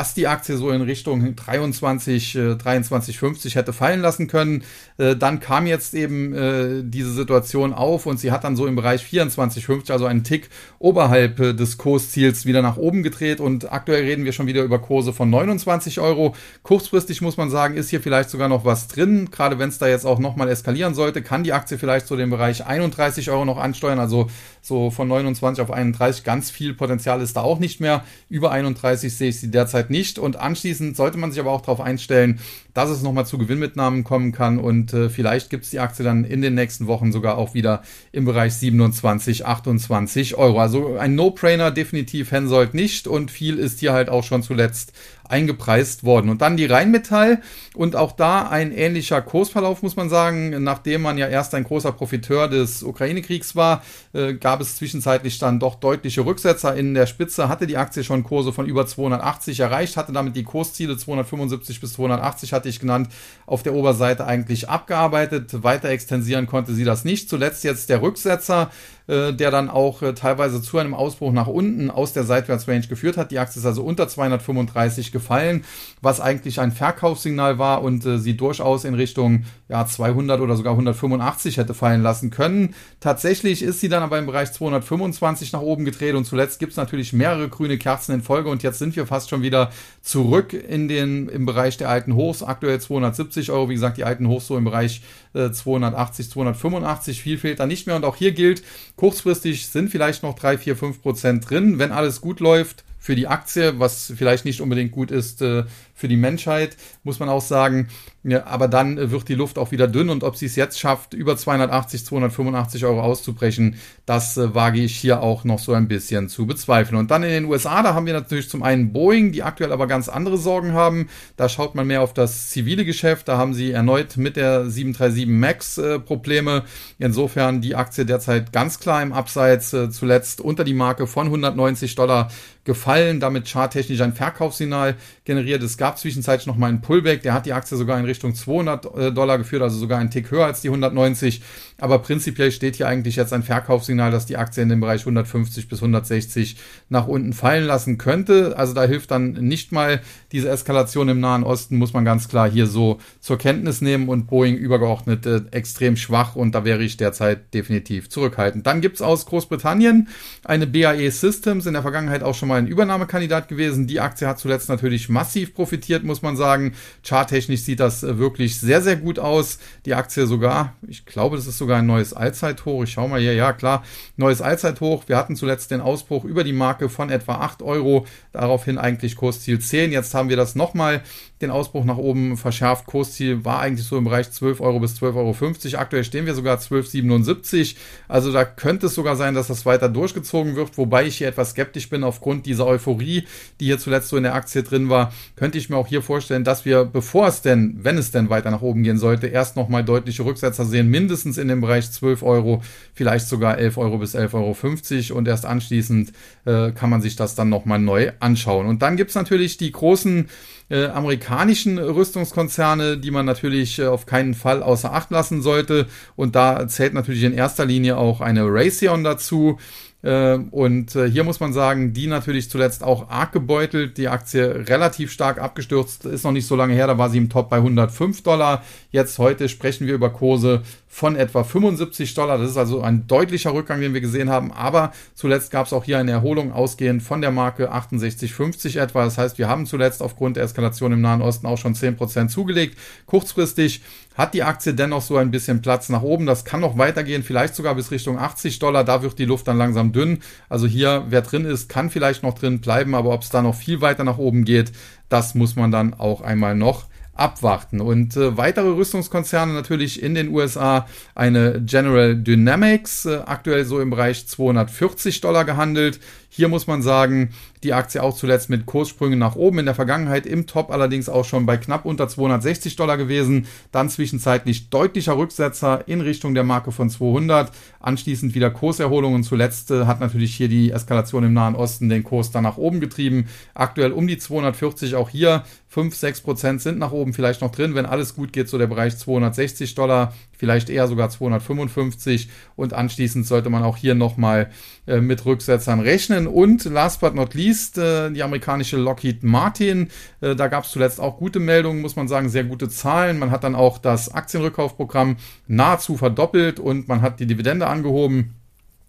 was 0.07 0.13
die 0.13 0.27
Aktie 0.27 0.55
so 0.55 0.69
in 0.69 0.81
Richtung 0.81 1.35
23, 1.35 2.35
äh, 2.35 2.39
23,50 2.53 3.55
hätte 3.55 3.73
fallen 3.73 3.99
lassen 3.99 4.27
können. 4.27 4.63
Äh, 4.97 5.17
dann 5.17 5.41
kam 5.41 5.67
jetzt 5.67 5.93
eben 5.93 6.33
äh, 6.33 6.81
diese 6.81 7.11
Situation 7.11 7.73
auf 7.73 8.05
und 8.05 8.17
sie 8.17 8.31
hat 8.31 8.45
dann 8.45 8.55
so 8.55 8.67
im 8.67 8.77
Bereich 8.77 9.03
24,50, 9.03 9.91
also 9.91 10.05
einen 10.05 10.23
Tick 10.23 10.49
oberhalb 10.79 11.41
äh, 11.41 11.53
des 11.53 11.77
Kursziels 11.77 12.45
wieder 12.45 12.61
nach 12.61 12.77
oben 12.77 13.03
gedreht 13.03 13.41
und 13.41 13.69
aktuell 13.69 14.05
reden 14.05 14.23
wir 14.23 14.31
schon 14.31 14.47
wieder 14.47 14.63
über 14.63 14.79
Kurse 14.79 15.11
von 15.11 15.29
29 15.29 15.99
Euro. 15.99 16.35
Kurzfristig 16.63 17.21
muss 17.21 17.35
man 17.35 17.49
sagen, 17.49 17.75
ist 17.75 17.89
hier 17.89 17.99
vielleicht 17.99 18.29
sogar 18.29 18.47
noch 18.47 18.63
was 18.63 18.87
drin. 18.87 19.29
Gerade 19.29 19.59
wenn 19.59 19.69
es 19.69 19.77
da 19.77 19.89
jetzt 19.89 20.05
auch 20.05 20.19
nochmal 20.19 20.47
eskalieren 20.47 20.95
sollte, 20.95 21.21
kann 21.21 21.43
die 21.43 21.51
Aktie 21.51 21.77
vielleicht 21.77 22.07
so 22.07 22.15
den 22.15 22.29
Bereich 22.29 22.65
31 22.65 23.29
Euro 23.29 23.43
noch 23.43 23.57
ansteuern. 23.57 23.99
Also 23.99 24.27
so 24.67 24.91
von 24.91 25.07
29 25.07 25.61
auf 25.63 25.71
31 25.71 26.23
ganz 26.23 26.51
viel 26.51 26.73
Potenzial 26.73 27.21
ist 27.21 27.37
da 27.37 27.41
auch 27.41 27.59
nicht 27.59 27.79
mehr. 27.79 28.03
Über 28.29 28.51
31 28.51 29.15
sehe 29.15 29.29
ich 29.29 29.39
sie 29.39 29.49
derzeit 29.49 29.89
nicht. 29.89 30.19
Und 30.19 30.35
anschließend 30.35 30.95
sollte 30.95 31.17
man 31.17 31.31
sich 31.31 31.39
aber 31.39 31.51
auch 31.51 31.61
darauf 31.61 31.79
einstellen, 31.79 32.39
dass 32.73 32.89
es 32.89 33.01
nochmal 33.01 33.25
zu 33.25 33.37
Gewinnmitnahmen 33.37 34.03
kommen 34.03 34.31
kann. 34.33 34.59
Und 34.59 34.93
äh, 34.93 35.09
vielleicht 35.09 35.49
gibt 35.49 35.63
es 35.63 35.71
die 35.71 35.79
Aktie 35.79 36.03
dann 36.03 36.25
in 36.25 36.41
den 36.41 36.53
nächsten 36.53 36.87
Wochen 36.87 37.11
sogar 37.11 37.37
auch 37.37 37.53
wieder 37.53 37.81
im 38.11 38.25
Bereich 38.25 38.53
27, 38.53 39.45
28 39.45 40.35
Euro. 40.35 40.59
Also 40.59 40.97
ein 40.97 41.15
No-Brainer 41.15 41.71
definitiv 41.71 42.31
Hensoldt 42.31 42.73
nicht. 42.73 43.07
Und 43.07 43.31
viel 43.31 43.57
ist 43.57 43.79
hier 43.79 43.93
halt 43.93 44.09
auch 44.09 44.23
schon 44.23 44.43
zuletzt 44.43 44.93
eingepreist 45.29 46.03
worden. 46.03 46.29
Und 46.29 46.41
dann 46.41 46.57
die 46.57 46.65
Rheinmetall 46.65 47.41
und 47.75 47.95
auch 47.95 48.11
da 48.11 48.47
ein 48.47 48.71
ähnlicher 48.71 49.21
Kursverlauf, 49.21 49.83
muss 49.83 49.95
man 49.95 50.09
sagen. 50.09 50.63
Nachdem 50.63 51.01
man 51.01 51.17
ja 51.17 51.27
erst 51.27 51.53
ein 51.55 51.63
großer 51.63 51.91
Profiteur 51.91 52.47
des 52.47 52.83
Ukraine-Kriegs 52.83 53.55
war, 53.55 53.83
äh, 54.13 54.33
gab 54.33 54.61
es 54.61 54.75
zwischenzeitlich 54.77 55.39
dann 55.39 55.59
doch 55.59 55.75
deutliche 55.75 56.25
Rücksetzer. 56.25 56.75
In 56.75 56.93
der 56.93 57.05
Spitze 57.05 57.49
hatte 57.49 57.67
die 57.67 57.77
Aktie 57.77 58.03
schon 58.03 58.23
Kurse 58.23 58.53
von 58.53 58.65
über 58.65 58.85
280 58.87 59.59
erreicht, 59.59 59.97
hatte 59.97 60.11
damit 60.11 60.35
die 60.35 60.43
Kursziele 60.43 60.97
275 60.97 61.81
bis 61.81 61.93
280 61.93 62.53
hatte 62.53 62.69
ich 62.69 62.79
genannt, 62.79 63.09
auf 63.45 63.63
der 63.63 63.73
Oberseite 63.73 64.25
eigentlich 64.25 64.69
abgearbeitet. 64.69 65.63
Weiter 65.63 65.89
extensieren 65.89 66.47
konnte 66.47 66.73
sie 66.73 66.83
das 66.83 67.05
nicht. 67.05 67.29
Zuletzt 67.29 67.63
jetzt 67.63 67.89
der 67.89 68.01
Rücksetzer 68.01 68.71
äh, 69.07 69.33
der 69.33 69.51
dann 69.51 69.69
auch 69.69 70.01
äh, 70.01 70.13
teilweise 70.13 70.61
zu 70.61 70.77
einem 70.77 70.93
Ausbruch 70.93 71.31
nach 71.31 71.47
unten 71.47 71.89
aus 71.89 72.13
der 72.13 72.23
Seitwärtsrange 72.23 72.87
geführt 72.87 73.15
hat. 73.15 73.31
Die 73.31 73.39
Aktie 73.39 73.59
ist 73.59 73.65
also 73.65 73.83
unter 73.83 74.07
235 74.07 75.11
gefallen, 75.11 75.63
was 76.01 76.19
eigentlich 76.19 76.59
ein 76.59 76.73
Verkaufssignal 76.73 77.57
war 77.57 77.83
und 77.83 78.05
äh, 78.05 78.19
sie 78.19 78.35
durchaus 78.35 78.83
in 78.83 78.93
Richtung 78.95 79.45
ja, 79.69 79.85
200 79.85 80.41
oder 80.41 80.57
sogar 80.57 80.73
185 80.73 81.57
hätte 81.57 81.73
fallen 81.73 82.03
lassen 82.03 82.31
können. 82.31 82.75
Tatsächlich 82.99 83.63
ist 83.63 83.79
sie 83.79 83.89
dann 83.89 84.03
aber 84.03 84.19
im 84.19 84.25
Bereich 84.25 84.51
225 84.51 85.53
nach 85.53 85.61
oben 85.61 85.85
gedreht 85.85 86.15
und 86.15 86.25
zuletzt 86.25 86.59
gibt 86.59 86.71
es 86.71 86.77
natürlich 86.77 87.13
mehrere 87.13 87.47
grüne 87.49 87.77
Kerzen 87.77 88.13
in 88.13 88.21
Folge 88.21 88.49
und 88.49 88.63
jetzt 88.63 88.79
sind 88.79 88.95
wir 88.95 89.07
fast 89.07 89.29
schon 89.29 89.41
wieder 89.41 89.71
zurück 90.01 90.53
in 90.53 90.87
den, 90.87 91.29
im 91.29 91.45
Bereich 91.45 91.77
der 91.77 91.89
alten 91.89 92.15
Hochs. 92.15 92.43
Aktuell 92.43 92.79
270 92.79 93.51
Euro, 93.51 93.69
wie 93.69 93.75
gesagt, 93.75 93.97
die 93.97 94.03
alten 94.03 94.27
Hochs 94.27 94.47
so 94.47 94.57
im 94.57 94.65
Bereich 94.65 95.01
äh, 95.33 95.51
280, 95.51 96.29
285. 96.29 97.21
Viel 97.21 97.37
fehlt 97.37 97.59
da 97.59 97.65
nicht 97.65 97.87
mehr 97.87 97.95
und 97.95 98.05
auch 98.05 98.15
hier 98.15 98.31
gilt, 98.31 98.63
Kurzfristig 98.97 99.67
sind 99.67 99.89
vielleicht 99.89 100.23
noch 100.23 100.33
3, 100.33 100.57
4, 100.57 100.75
5 100.75 101.01
Prozent 101.03 101.49
drin. 101.49 101.77
Wenn 101.77 101.91
alles 101.91 102.19
gut 102.19 102.39
läuft, 102.39 102.83
für 103.07 103.15
die 103.15 103.29
Aktie, 103.29 103.79
was 103.79 104.11
vielleicht 104.17 104.43
nicht 104.43 104.59
unbedingt 104.59 104.91
gut 104.91 105.11
ist 105.11 105.41
äh, 105.41 105.63
für 105.93 106.09
die 106.09 106.17
Menschheit, 106.17 106.75
muss 107.03 107.21
man 107.21 107.29
auch 107.29 107.41
sagen. 107.41 107.87
Ja, 108.25 108.45
aber 108.45 108.67
dann 108.67 108.97
äh, 108.97 109.09
wird 109.11 109.29
die 109.29 109.35
Luft 109.35 109.57
auch 109.57 109.71
wieder 109.71 109.87
dünn 109.87 110.09
und 110.09 110.25
ob 110.25 110.35
sie 110.35 110.47
es 110.47 110.57
jetzt 110.57 110.77
schafft, 110.77 111.13
über 111.13 111.37
280, 111.37 112.03
285 112.03 112.83
Euro 112.83 113.01
auszubrechen, 113.01 113.75
das 114.05 114.35
äh, 114.35 114.53
wage 114.53 114.81
ich 114.81 114.97
hier 114.97 115.21
auch 115.21 115.45
noch 115.45 115.59
so 115.59 115.71
ein 115.71 115.87
bisschen 115.87 116.27
zu 116.27 116.45
bezweifeln. 116.45 116.99
Und 116.99 117.09
dann 117.09 117.23
in 117.23 117.29
den 117.29 117.45
USA, 117.45 117.81
da 117.81 117.93
haben 117.93 118.05
wir 118.05 118.11
natürlich 118.11 118.49
zum 118.49 118.61
einen 118.61 118.91
Boeing, 118.91 119.31
die 119.31 119.43
aktuell 119.43 119.71
aber 119.71 119.87
ganz 119.87 120.09
andere 120.09 120.37
Sorgen 120.37 120.73
haben. 120.73 121.07
Da 121.37 121.47
schaut 121.47 121.75
man 121.75 121.87
mehr 121.87 122.01
auf 122.01 122.13
das 122.13 122.49
zivile 122.49 122.83
Geschäft. 122.83 123.29
Da 123.29 123.37
haben 123.37 123.53
sie 123.53 123.71
erneut 123.71 124.17
mit 124.17 124.35
der 124.35 124.69
737 124.69 125.27
MAX 125.27 125.77
äh, 125.77 125.99
Probleme. 125.99 126.65
Insofern 126.99 127.61
die 127.61 127.75
Aktie 127.75 128.05
derzeit 128.05 128.51
ganz 128.51 128.81
klar 128.81 129.01
im 129.01 129.13
Abseits, 129.13 129.71
äh, 129.71 129.89
zuletzt 129.89 130.41
unter 130.41 130.65
die 130.65 130.73
Marke 130.73 131.07
von 131.07 131.27
190 131.27 131.95
Dollar 131.95 132.29
gefallen, 132.67 133.19
damit 133.19 133.47
charttechnisch 133.47 134.01
ein 134.01 134.13
Verkaufssignal 134.13 134.95
generiert. 135.25 135.63
Es 135.63 135.77
gab 135.77 135.97
zwischenzeitlich 135.97 136.45
noch 136.45 136.57
mal 136.57 136.67
einen 136.67 136.81
Pullback, 136.81 137.23
der 137.23 137.33
hat 137.33 137.47
die 137.47 137.53
Aktie 137.53 137.75
sogar 137.75 137.97
in 137.97 138.05
Richtung 138.05 138.35
200 138.35 138.85
äh, 138.85 139.11
Dollar 139.11 139.39
geführt, 139.39 139.63
also 139.63 139.79
sogar 139.79 139.97
einen 139.97 140.11
Tick 140.11 140.29
höher 140.29 140.45
als 140.45 140.61
die 140.61 140.67
190. 140.67 141.41
Aber 141.79 141.99
prinzipiell 141.99 142.51
steht 142.51 142.77
hier 142.77 142.87
eigentlich 142.87 143.15
jetzt 143.15 143.33
ein 143.33 143.43
Verkaufssignal, 143.43 144.11
dass 144.11 144.25
die 144.25 144.37
Aktie 144.37 144.63
in 144.63 144.69
dem 144.69 144.79
Bereich 144.79 145.01
150 145.01 145.67
bis 145.67 145.79
160 145.79 146.57
nach 146.89 147.07
unten 147.07 147.33
fallen 147.33 147.65
lassen 147.65 147.97
könnte. 147.97 148.55
Also 148.57 148.73
da 148.73 148.83
hilft 148.83 149.11
dann 149.11 149.33
nicht 149.33 149.71
mal 149.71 150.01
diese 150.31 150.49
Eskalation 150.49 151.09
im 151.09 151.19
Nahen 151.19 151.43
Osten, 151.43 151.77
muss 151.77 151.93
man 151.93 152.03
ganz 152.03 152.27
klar 152.27 152.49
hier 152.49 152.65
so 152.65 152.97
zur 153.19 153.37
Kenntnis 153.37 153.81
nehmen 153.81 154.09
und 154.09 154.27
Boeing 154.27 154.55
übergeordnet 154.55 155.25
äh, 155.25 155.41
extrem 155.51 155.97
schwach 155.97 156.35
und 156.35 156.55
da 156.55 156.65
wäre 156.65 156.83
ich 156.83 156.97
derzeit 156.97 157.53
definitiv 157.53 158.09
zurückhaltend. 158.09 158.65
Dann 158.65 158.81
gibt 158.81 158.95
es 158.95 159.01
aus 159.01 159.25
Großbritannien 159.27 160.07
eine 160.43 160.65
BAE 160.65 161.11
Systems, 161.11 161.67
in 161.67 161.73
der 161.73 161.83
Vergangenheit 161.83 162.23
auch 162.23 162.35
schon 162.35 162.49
mal 162.49 162.57
ein 162.57 162.67
Übernahmekandidat 162.67 163.47
gewesen. 163.47 163.85
Die 163.85 163.99
Aktie 163.99 164.27
hat 164.27 164.39
zuletzt 164.39 164.69
natürlich 164.69 165.09
massiv 165.09 165.53
profitiert, 165.53 166.03
muss 166.03 166.23
man 166.23 166.35
sagen. 166.35 166.73
Charttechnisch 167.03 167.61
sieht 167.61 167.79
das 167.79 168.01
äh, 168.03 168.17
wirklich 168.17 168.59
sehr, 168.59 168.81
sehr 168.81 168.95
gut 168.95 169.19
aus. 169.19 169.59
Die 169.85 169.93
Aktie 169.93 170.25
sogar, 170.25 170.75
ich 170.87 171.05
glaube, 171.05 171.35
das 171.35 171.45
ist 171.45 171.57
sogar 171.67 171.79
ein 171.79 171.85
neues 171.85 172.13
Allzeithoch. 172.13 172.83
Ich 172.83 172.93
schaue 172.93 173.09
mal 173.09 173.19
hier, 173.19 173.33
ja 173.33 173.51
klar, 173.51 173.83
neues 174.15 174.41
Allzeithoch. 174.41 175.03
Wir 175.07 175.17
hatten 175.17 175.35
zuletzt 175.35 175.69
den 175.69 175.81
Ausbruch 175.81 176.23
über 176.23 176.45
die 176.45 176.53
Marke 176.53 176.87
von 176.87 177.09
etwa 177.09 177.35
8 177.41 177.61
Euro, 177.61 178.07
daraufhin 178.31 178.77
eigentlich 178.77 179.17
Kursziel 179.17 179.59
10. 179.59 179.91
Jetzt 179.91 180.13
haben 180.13 180.29
wir 180.29 180.37
das 180.37 180.55
nochmal 180.55 181.01
den 181.41 181.51
Ausbruch 181.51 181.85
nach 181.85 181.97
oben 181.97 182.35
verschärft. 182.35 182.85
Kursziel 182.87 183.45
war 183.45 183.59
eigentlich 183.59 183.85
so 183.85 183.97
im 183.97 184.05
Bereich 184.05 184.31
12 184.31 184.59
Euro 184.59 184.79
bis 184.79 184.99
12,50 184.99 185.15
Euro. 185.15 185.81
Aktuell 185.81 186.03
stehen 186.03 186.25
wir 186.25 186.33
sogar 186.33 186.57
12,77. 186.57 187.75
Also 188.07 188.31
da 188.31 188.43
könnte 188.43 188.87
es 188.87 188.95
sogar 188.95 189.15
sein, 189.15 189.35
dass 189.35 189.47
das 189.47 189.65
weiter 189.65 189.89
durchgezogen 189.89 190.55
wird, 190.55 190.77
wobei 190.77 191.05
ich 191.05 191.17
hier 191.17 191.27
etwas 191.27 191.51
skeptisch 191.51 191.89
bin 191.89 192.03
aufgrund 192.03 192.45
dieser 192.45 192.65
Euphorie, 192.65 193.25
die 193.59 193.65
hier 193.65 193.77
zuletzt 193.77 194.09
so 194.09 194.17
in 194.17 194.23
der 194.23 194.33
Aktie 194.33 194.63
drin 194.63 194.89
war. 194.89 195.13
Könnte 195.35 195.57
ich 195.57 195.69
mir 195.69 195.77
auch 195.77 195.87
hier 195.87 196.01
vorstellen, 196.01 196.43
dass 196.43 196.65
wir, 196.65 196.85
bevor 196.85 197.27
es 197.27 197.41
denn, 197.41 197.77
wenn 197.81 197.97
es 197.97 198.11
denn 198.11 198.29
weiter 198.29 198.49
nach 198.49 198.61
oben 198.61 198.81
gehen 198.83 198.97
sollte, 198.97 199.27
erst 199.27 199.55
nochmal 199.55 199.83
deutliche 199.83 200.25
Rücksetzer 200.25 200.65
sehen, 200.65 200.89
mindestens 200.89 201.37
in 201.37 201.47
dem 201.47 201.61
Bereich 201.61 201.91
12 201.91 202.23
Euro, 202.23 202.63
vielleicht 202.93 203.27
sogar 203.27 203.59
11 203.59 203.77
Euro 203.77 203.99
bis 203.99 204.15
11,50 204.15 205.11
Euro 205.11 205.17
und 205.17 205.27
erst 205.27 205.45
anschließend 205.45 206.11
äh, 206.45 206.71
kann 206.71 206.89
man 206.89 207.01
sich 207.01 207.15
das 207.15 207.35
dann 207.35 207.49
nochmal 207.49 207.79
neu 207.79 208.11
anschauen. 208.19 208.65
Und 208.65 208.81
dann 208.81 208.97
gibt 208.97 209.11
es 209.11 209.15
natürlich 209.15 209.57
die 209.57 209.71
großen 209.71 210.27
äh, 210.69 210.85
amerikanischen 210.87 211.77
Rüstungskonzerne, 211.77 212.97
die 212.97 213.11
man 213.11 213.25
natürlich 213.25 213.79
äh, 213.79 213.87
auf 213.87 214.05
keinen 214.05 214.33
Fall 214.33 214.63
außer 214.63 214.93
Acht 214.93 215.11
lassen 215.11 215.41
sollte. 215.41 215.87
Und 216.15 216.35
da 216.35 216.67
zählt 216.67 216.93
natürlich 216.93 217.23
in 217.23 217.33
erster 217.33 217.65
Linie 217.65 217.97
auch 217.97 218.21
eine 218.21 218.43
Raytheon 218.45 219.03
dazu. 219.03 219.57
Ähm, 220.03 220.49
und 220.49 220.95
äh, 220.95 221.09
hier 221.09 221.23
muss 221.23 221.39
man 221.39 221.53
sagen, 221.53 221.91
die 221.91 222.05
natürlich 222.05 222.49
zuletzt 222.51 222.83
auch 222.83 223.09
arg 223.09 223.31
gebeutelt. 223.31 223.97
Die 223.97 224.07
Aktie 224.07 224.67
relativ 224.69 225.11
stark 225.11 225.41
abgestürzt, 225.41 226.05
ist 226.05 226.23
noch 226.23 226.31
nicht 226.31 226.45
so 226.45 226.55
lange 226.55 226.75
her, 226.75 226.85
da 226.85 226.97
war 226.97 227.09
sie 227.09 227.17
im 227.17 227.29
Top 227.29 227.49
bei 227.49 227.57
105 227.57 228.21
Dollar. 228.21 228.63
Jetzt 228.91 229.17
heute 229.17 229.49
sprechen 229.49 229.87
wir 229.87 229.95
über 229.95 230.11
Kurse 230.11 230.61
von 230.87 231.15
etwa 231.15 231.43
75 231.43 232.13
Dollar. 232.13 232.37
Das 232.37 232.51
ist 232.51 232.57
also 232.57 232.81
ein 232.81 233.07
deutlicher 233.07 233.53
Rückgang, 233.53 233.81
den 233.81 233.93
wir 233.93 234.01
gesehen 234.01 234.29
haben. 234.29 234.51
Aber 234.51 234.93
zuletzt 235.15 235.51
gab 235.51 235.65
es 235.65 235.73
auch 235.73 235.83
hier 235.83 235.97
eine 235.97 236.11
Erholung 236.11 236.51
ausgehend 236.51 237.01
von 237.01 237.21
der 237.21 237.31
Marke 237.31 237.73
68,50 237.73 238.79
etwa. 238.79 239.03
Das 239.03 239.17
heißt, 239.17 239.37
wir 239.37 239.47
haben 239.47 239.65
zuletzt 239.65 240.01
aufgrund 240.01 240.37
der 240.37 240.43
Eskalation 240.43 240.91
im 240.91 241.01
Nahen 241.01 241.21
Osten 241.21 241.47
auch 241.47 241.57
schon 241.57 241.73
10% 241.73 242.27
zugelegt. 242.29 242.77
Kurzfristig 243.07 243.81
hat 244.17 244.33
die 244.33 244.43
Aktie 244.43 244.73
dennoch 244.73 245.01
so 245.01 245.15
ein 245.17 245.31
bisschen 245.31 245.61
Platz 245.61 245.89
nach 245.89 246.01
oben. 246.01 246.25
Das 246.25 246.43
kann 246.43 246.59
noch 246.59 246.77
weitergehen, 246.77 247.23
vielleicht 247.23 247.55
sogar 247.55 247.75
bis 247.75 247.91
Richtung 247.91 248.17
80 248.17 248.59
Dollar. 248.59 248.83
Da 248.83 249.03
wird 249.03 249.19
die 249.19 249.25
Luft 249.25 249.47
dann 249.47 249.57
langsam 249.57 249.91
dünn. 249.93 250.19
Also 250.49 250.65
hier, 250.65 251.05
wer 251.09 251.21
drin 251.21 251.45
ist, 251.45 251.69
kann 251.69 251.89
vielleicht 251.89 252.23
noch 252.23 252.33
drin 252.33 252.59
bleiben, 252.59 252.95
aber 252.95 253.13
ob 253.13 253.21
es 253.21 253.29
da 253.29 253.41
noch 253.41 253.55
viel 253.55 253.79
weiter 253.79 254.03
nach 254.03 254.17
oben 254.17 254.43
geht, 254.43 254.71
das 255.07 255.35
muss 255.35 255.55
man 255.55 255.71
dann 255.71 255.93
auch 255.93 256.21
einmal 256.21 256.55
noch 256.55 256.87
abwarten. 257.17 257.81
Und 257.81 258.15
äh, 258.15 258.37
weitere 258.37 258.69
Rüstungskonzerne 258.69 259.53
natürlich 259.53 260.01
in 260.01 260.15
den 260.15 260.29
USA, 260.29 260.87
eine 261.15 261.61
General 261.61 262.15
Dynamics, 262.15 263.05
äh, 263.05 263.21
aktuell 263.25 263.65
so 263.65 263.79
im 263.79 263.89
Bereich 263.89 264.27
240 264.27 265.21
Dollar 265.21 265.45
gehandelt. 265.45 265.99
Hier 266.29 266.49
muss 266.49 266.67
man 266.67 266.81
sagen, 266.81 267.29
die 267.63 267.73
Aktie 267.73 268.03
auch 268.03 268.15
zuletzt 268.15 268.49
mit 268.49 268.65
Kurssprüngen 268.65 269.17
nach 269.17 269.35
oben. 269.35 269.59
In 269.59 269.65
der 269.65 269.75
Vergangenheit 269.75 270.25
im 270.25 270.45
Top 270.45 270.69
allerdings 270.71 271.09
auch 271.09 271.25
schon 271.25 271.45
bei 271.45 271.57
knapp 271.57 271.85
unter 271.85 272.07
260 272.07 272.75
Dollar 272.75 272.97
gewesen. 272.97 273.47
Dann 273.71 273.89
zwischenzeitlich 273.89 274.69
deutlicher 274.69 275.17
Rücksetzer 275.17 275.87
in 275.87 276.01
Richtung 276.01 276.33
der 276.33 276.43
Marke 276.43 276.71
von 276.71 276.89
200. 276.89 277.51
Anschließend 277.79 278.35
wieder 278.35 278.51
Kurserholung 278.51 279.13
und 279.13 279.23
zuletzt 279.23 279.71
äh, 279.71 279.85
hat 279.85 279.99
natürlich 279.99 280.35
hier 280.35 280.49
die 280.49 280.71
Eskalation 280.71 281.23
im 281.23 281.33
Nahen 281.33 281.55
Osten 281.55 281.89
den 281.89 282.03
Kurs 282.03 282.31
dann 282.31 282.43
nach 282.43 282.57
oben 282.57 282.79
getrieben. 282.79 283.27
Aktuell 283.53 283.91
um 283.91 284.07
die 284.07 284.17
240 284.17 284.95
auch 284.95 285.09
hier 285.09 285.43
5, 285.69 285.95
6 285.95 286.21
Prozent 286.21 286.61
sind 286.61 286.79
nach 286.79 286.91
oben 286.91 287.13
vielleicht 287.13 287.41
noch 287.41 287.51
drin. 287.51 287.75
Wenn 287.75 287.85
alles 287.85 288.15
gut 288.15 288.33
geht, 288.33 288.49
so 288.49 288.57
der 288.57 288.67
Bereich 288.67 288.97
260 288.97 289.75
Dollar, 289.75 290.13
vielleicht 290.31 290.69
eher 290.69 290.87
sogar 290.87 291.09
255. 291.09 292.29
Und 292.55 292.73
anschließend 292.73 293.27
sollte 293.27 293.49
man 293.49 293.63
auch 293.63 293.77
hier 293.77 293.93
nochmal 293.93 294.49
äh, 294.87 295.01
mit 295.01 295.25
Rücksetzern 295.25 295.81
rechnen. 295.81 296.27
Und 296.27 296.63
last 296.63 297.01
but 297.01 297.13
not 297.13 297.33
least, 297.33 297.77
äh, 297.77 298.09
die 298.09 298.23
amerikanische 298.23 298.77
Lockheed 298.77 299.21
Martin. 299.21 299.89
Äh, 300.21 300.33
da 300.35 300.47
gab 300.47 300.63
es 300.63 300.71
zuletzt 300.71 301.01
auch 301.01 301.17
gute 301.17 301.39
Meldungen, 301.39 301.81
muss 301.81 301.97
man 301.97 302.07
sagen, 302.07 302.29
sehr 302.29 302.45
gute 302.45 302.69
Zahlen. 302.69 303.19
Man 303.19 303.29
hat 303.29 303.43
dann 303.43 303.53
auch 303.53 303.79
das 303.79 304.13
Aktienrückkaufprogramm 304.13 305.17
nahezu 305.47 305.97
verdoppelt 305.97 306.61
und 306.61 306.87
man 306.87 307.01
hat 307.01 307.19
die 307.19 307.27
Dividende 307.27 307.67
angehoben. 307.67 308.35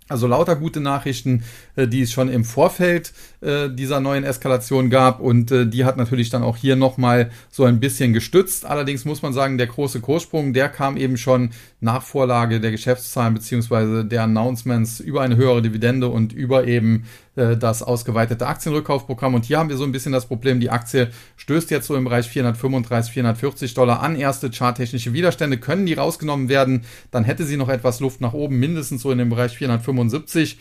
Also 0.08 0.26
lauter 0.26 0.56
gute 0.56 0.80
Nachrichten, 0.80 1.42
die 1.76 2.00
es 2.00 2.12
schon 2.12 2.30
im 2.30 2.44
Vorfeld 2.44 3.12
äh, 3.40 3.68
dieser 3.70 4.00
neuen 4.00 4.24
Eskalation 4.24 4.90
gab 4.90 5.20
und 5.20 5.52
äh, 5.52 5.66
die 5.66 5.84
hat 5.84 5.96
natürlich 5.96 6.30
dann 6.30 6.42
auch 6.42 6.56
hier 6.56 6.74
nochmal 6.74 7.30
so 7.50 7.64
ein 7.64 7.78
bisschen 7.78 8.12
gestützt. 8.12 8.66
Allerdings 8.66 9.04
muss 9.04 9.22
man 9.22 9.32
sagen, 9.32 9.58
der 9.58 9.68
große 9.68 10.00
Kurssprung, 10.00 10.52
der 10.52 10.68
kam 10.68 10.96
eben 10.96 11.16
schon 11.16 11.50
nach 11.80 12.02
Vorlage 12.02 12.60
der 12.60 12.72
Geschäftszahlen 12.72 13.34
beziehungsweise 13.34 14.04
der 14.04 14.24
Announcements 14.24 14.98
über 14.98 15.22
eine 15.22 15.36
höhere 15.36 15.62
Dividende 15.62 16.08
und 16.08 16.32
über 16.32 16.66
eben 16.66 17.04
äh, 17.36 17.56
das 17.56 17.84
ausgeweitete 17.84 18.46
Aktienrückkaufprogramm. 18.46 19.34
Und 19.34 19.44
hier 19.44 19.58
haben 19.58 19.68
wir 19.68 19.76
so 19.76 19.84
ein 19.84 19.92
bisschen 19.92 20.12
das 20.12 20.26
Problem, 20.26 20.58
die 20.58 20.70
Aktie 20.70 21.08
stößt 21.36 21.70
jetzt 21.70 21.86
so 21.86 21.94
im 21.94 22.04
Bereich 22.04 22.28
435, 22.28 23.12
440 23.12 23.74
Dollar 23.74 24.02
an. 24.02 24.16
Erste 24.16 24.50
charttechnische 24.50 25.12
Widerstände 25.12 25.58
können 25.58 25.86
die 25.86 25.94
rausgenommen 25.94 26.48
werden. 26.48 26.82
Dann 27.12 27.22
hätte 27.22 27.44
sie 27.44 27.56
noch 27.56 27.68
etwas 27.68 28.00
Luft 28.00 28.20
nach 28.20 28.32
oben, 28.32 28.58
mindestens 28.58 29.02
so 29.02 29.12
in 29.12 29.18
dem 29.18 29.30
Bereich 29.30 29.56
475. 29.56 30.58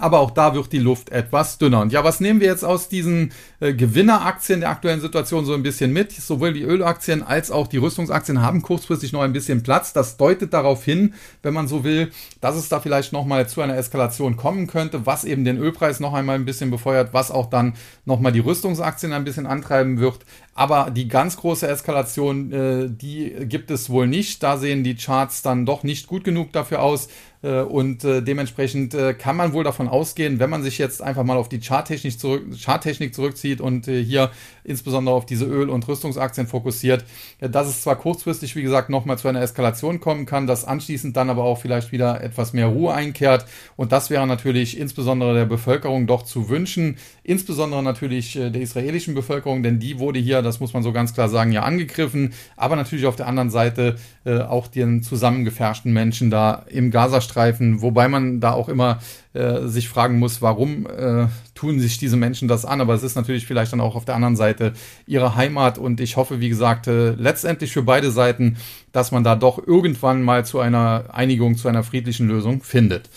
Aber 0.00 0.18
auch 0.18 0.32
da 0.32 0.54
wird 0.54 0.72
die 0.72 0.78
Luft 0.78 1.10
etwas 1.10 1.58
dünner. 1.58 1.80
Und 1.80 1.92
ja, 1.92 2.02
was 2.02 2.18
nehmen 2.18 2.40
wir 2.40 2.48
jetzt 2.48 2.64
aus 2.64 2.88
diesen 2.88 3.32
äh, 3.60 3.74
Gewinneraktien 3.74 4.60
der 4.60 4.70
aktuellen 4.70 5.00
Situation 5.00 5.44
so 5.44 5.54
ein 5.54 5.62
bisschen 5.62 5.92
mit? 5.92 6.10
Sowohl 6.10 6.52
die 6.52 6.62
Ölaktien 6.62 7.22
als 7.22 7.52
auch 7.52 7.68
die 7.68 7.76
Rüstungsaktien 7.76 8.42
haben 8.42 8.60
kurzfristig 8.62 9.12
noch 9.12 9.22
ein 9.22 9.32
bisschen 9.32 9.62
Platz. 9.62 9.92
Das 9.92 10.16
deutet 10.16 10.52
darauf 10.52 10.84
hin, 10.84 11.14
wenn 11.42 11.54
man 11.54 11.68
so 11.68 11.84
will, 11.84 12.10
dass 12.40 12.56
es 12.56 12.68
da 12.68 12.80
vielleicht 12.80 13.12
nochmal 13.12 13.48
zu 13.48 13.60
einer 13.60 13.76
Eskalation 13.76 14.36
kommen 14.36 14.66
könnte, 14.66 15.06
was 15.06 15.24
eben 15.24 15.44
den 15.44 15.58
Ölpreis 15.58 16.00
noch 16.00 16.12
einmal 16.12 16.34
ein 16.34 16.44
bisschen 16.44 16.72
befeuert, 16.72 17.14
was 17.14 17.30
auch 17.30 17.48
dann 17.48 17.74
nochmal 18.04 18.32
die 18.32 18.40
Rüstungsaktien 18.40 19.12
ein 19.12 19.24
bisschen 19.24 19.46
antreiben 19.46 20.00
wird. 20.00 20.18
Aber 20.54 20.90
die 20.90 21.08
ganz 21.08 21.36
große 21.36 21.68
Eskalation, 21.68 22.52
äh, 22.52 22.88
die 22.88 23.32
gibt 23.46 23.70
es 23.70 23.90
wohl 23.90 24.08
nicht. 24.08 24.42
Da 24.42 24.56
sehen 24.56 24.82
die 24.82 24.96
Charts 24.96 25.42
dann 25.42 25.66
doch 25.66 25.84
nicht 25.84 26.06
gut 26.08 26.24
genug 26.24 26.52
dafür 26.52 26.82
aus. 26.82 27.08
Äh, 27.44 27.60
und 27.60 28.04
äh, 28.04 28.22
dementsprechend 28.22 28.94
äh, 28.94 29.12
kann 29.12 29.36
man 29.36 29.52
wohl 29.52 29.64
davon 29.64 29.86
ausgehen, 29.86 30.38
wenn 30.38 30.48
man 30.48 30.62
sich 30.62 30.78
jetzt 30.78 31.02
einfach 31.02 31.24
mal 31.24 31.36
auf 31.36 31.50
die 31.50 31.60
Charttechnik, 31.60 32.18
zurück, 32.18 32.44
Charttechnik 32.58 33.14
zurückzieht 33.14 33.60
und 33.60 33.84
hier 33.86 34.30
insbesondere 34.64 35.14
auf 35.14 35.26
diese 35.26 35.44
Öl- 35.44 35.68
und 35.68 35.86
Rüstungsaktien 35.86 36.46
fokussiert, 36.46 37.04
dass 37.40 37.68
es 37.68 37.82
zwar 37.82 37.96
kurzfristig, 37.96 38.56
wie 38.56 38.62
gesagt, 38.62 38.88
nochmal 38.88 39.18
zu 39.18 39.28
einer 39.28 39.42
Eskalation 39.42 40.00
kommen 40.00 40.24
kann, 40.24 40.46
dass 40.46 40.64
anschließend 40.64 41.14
dann 41.16 41.28
aber 41.28 41.44
auch 41.44 41.58
vielleicht 41.58 41.92
wieder 41.92 42.22
etwas 42.22 42.54
mehr 42.54 42.68
Ruhe 42.68 42.94
einkehrt. 42.94 43.44
Und 43.76 43.92
das 43.92 44.08
wäre 44.08 44.26
natürlich 44.26 44.78
insbesondere 44.78 45.34
der 45.34 45.44
Bevölkerung 45.44 46.06
doch 46.06 46.22
zu 46.22 46.48
wünschen, 46.48 46.96
insbesondere 47.24 47.82
natürlich 47.82 48.32
der 48.32 48.56
israelischen 48.56 49.14
Bevölkerung, 49.14 49.62
denn 49.62 49.78
die 49.78 49.98
wurde 49.98 50.18
hier, 50.18 50.40
das 50.40 50.60
muss 50.60 50.72
man 50.72 50.82
so 50.82 50.92
ganz 50.92 51.12
klar 51.12 51.28
sagen, 51.28 51.52
ja 51.52 51.62
angegriffen, 51.62 52.32
aber 52.56 52.76
natürlich 52.76 53.04
auf 53.04 53.16
der 53.16 53.26
anderen 53.26 53.50
Seite 53.50 53.96
auch 54.24 54.68
den 54.68 55.02
zusammengefärschten 55.02 55.92
Menschen 55.92 56.30
da 56.30 56.64
im 56.70 56.90
Gazastreifen 56.90 57.33
Gazastreifen, 57.34 57.82
wobei 57.82 58.08
man 58.08 58.40
da 58.40 58.52
auch 58.52 58.68
immer 58.68 58.98
äh, 59.32 59.66
sich 59.66 59.88
fragen 59.88 60.18
muss, 60.18 60.40
warum 60.40 60.86
äh, 60.86 61.26
tun 61.54 61.80
sich 61.80 61.98
diese 61.98 62.16
Menschen 62.16 62.48
das 62.48 62.64
an. 62.64 62.80
Aber 62.80 62.94
es 62.94 63.02
ist 63.02 63.16
natürlich 63.16 63.46
vielleicht 63.46 63.72
dann 63.72 63.80
auch 63.80 63.96
auf 63.96 64.04
der 64.04 64.14
anderen 64.14 64.36
Seite 64.36 64.72
ihre 65.06 65.34
Heimat 65.34 65.78
und 65.78 66.00
ich 66.00 66.16
hoffe, 66.16 66.40
wie 66.40 66.48
gesagt, 66.48 66.86
äh, 66.86 67.10
letztendlich 67.10 67.72
für 67.72 67.82
beide 67.82 68.10
Seiten, 68.10 68.56
dass 68.92 69.10
man 69.10 69.24
da 69.24 69.36
doch 69.36 69.64
irgendwann 69.64 70.22
mal 70.22 70.44
zu 70.44 70.60
einer 70.60 71.06
Einigung, 71.12 71.56
zu 71.56 71.68
einer 71.68 71.82
friedlichen 71.82 72.28
Lösung 72.28 72.62
findet. 72.62 73.10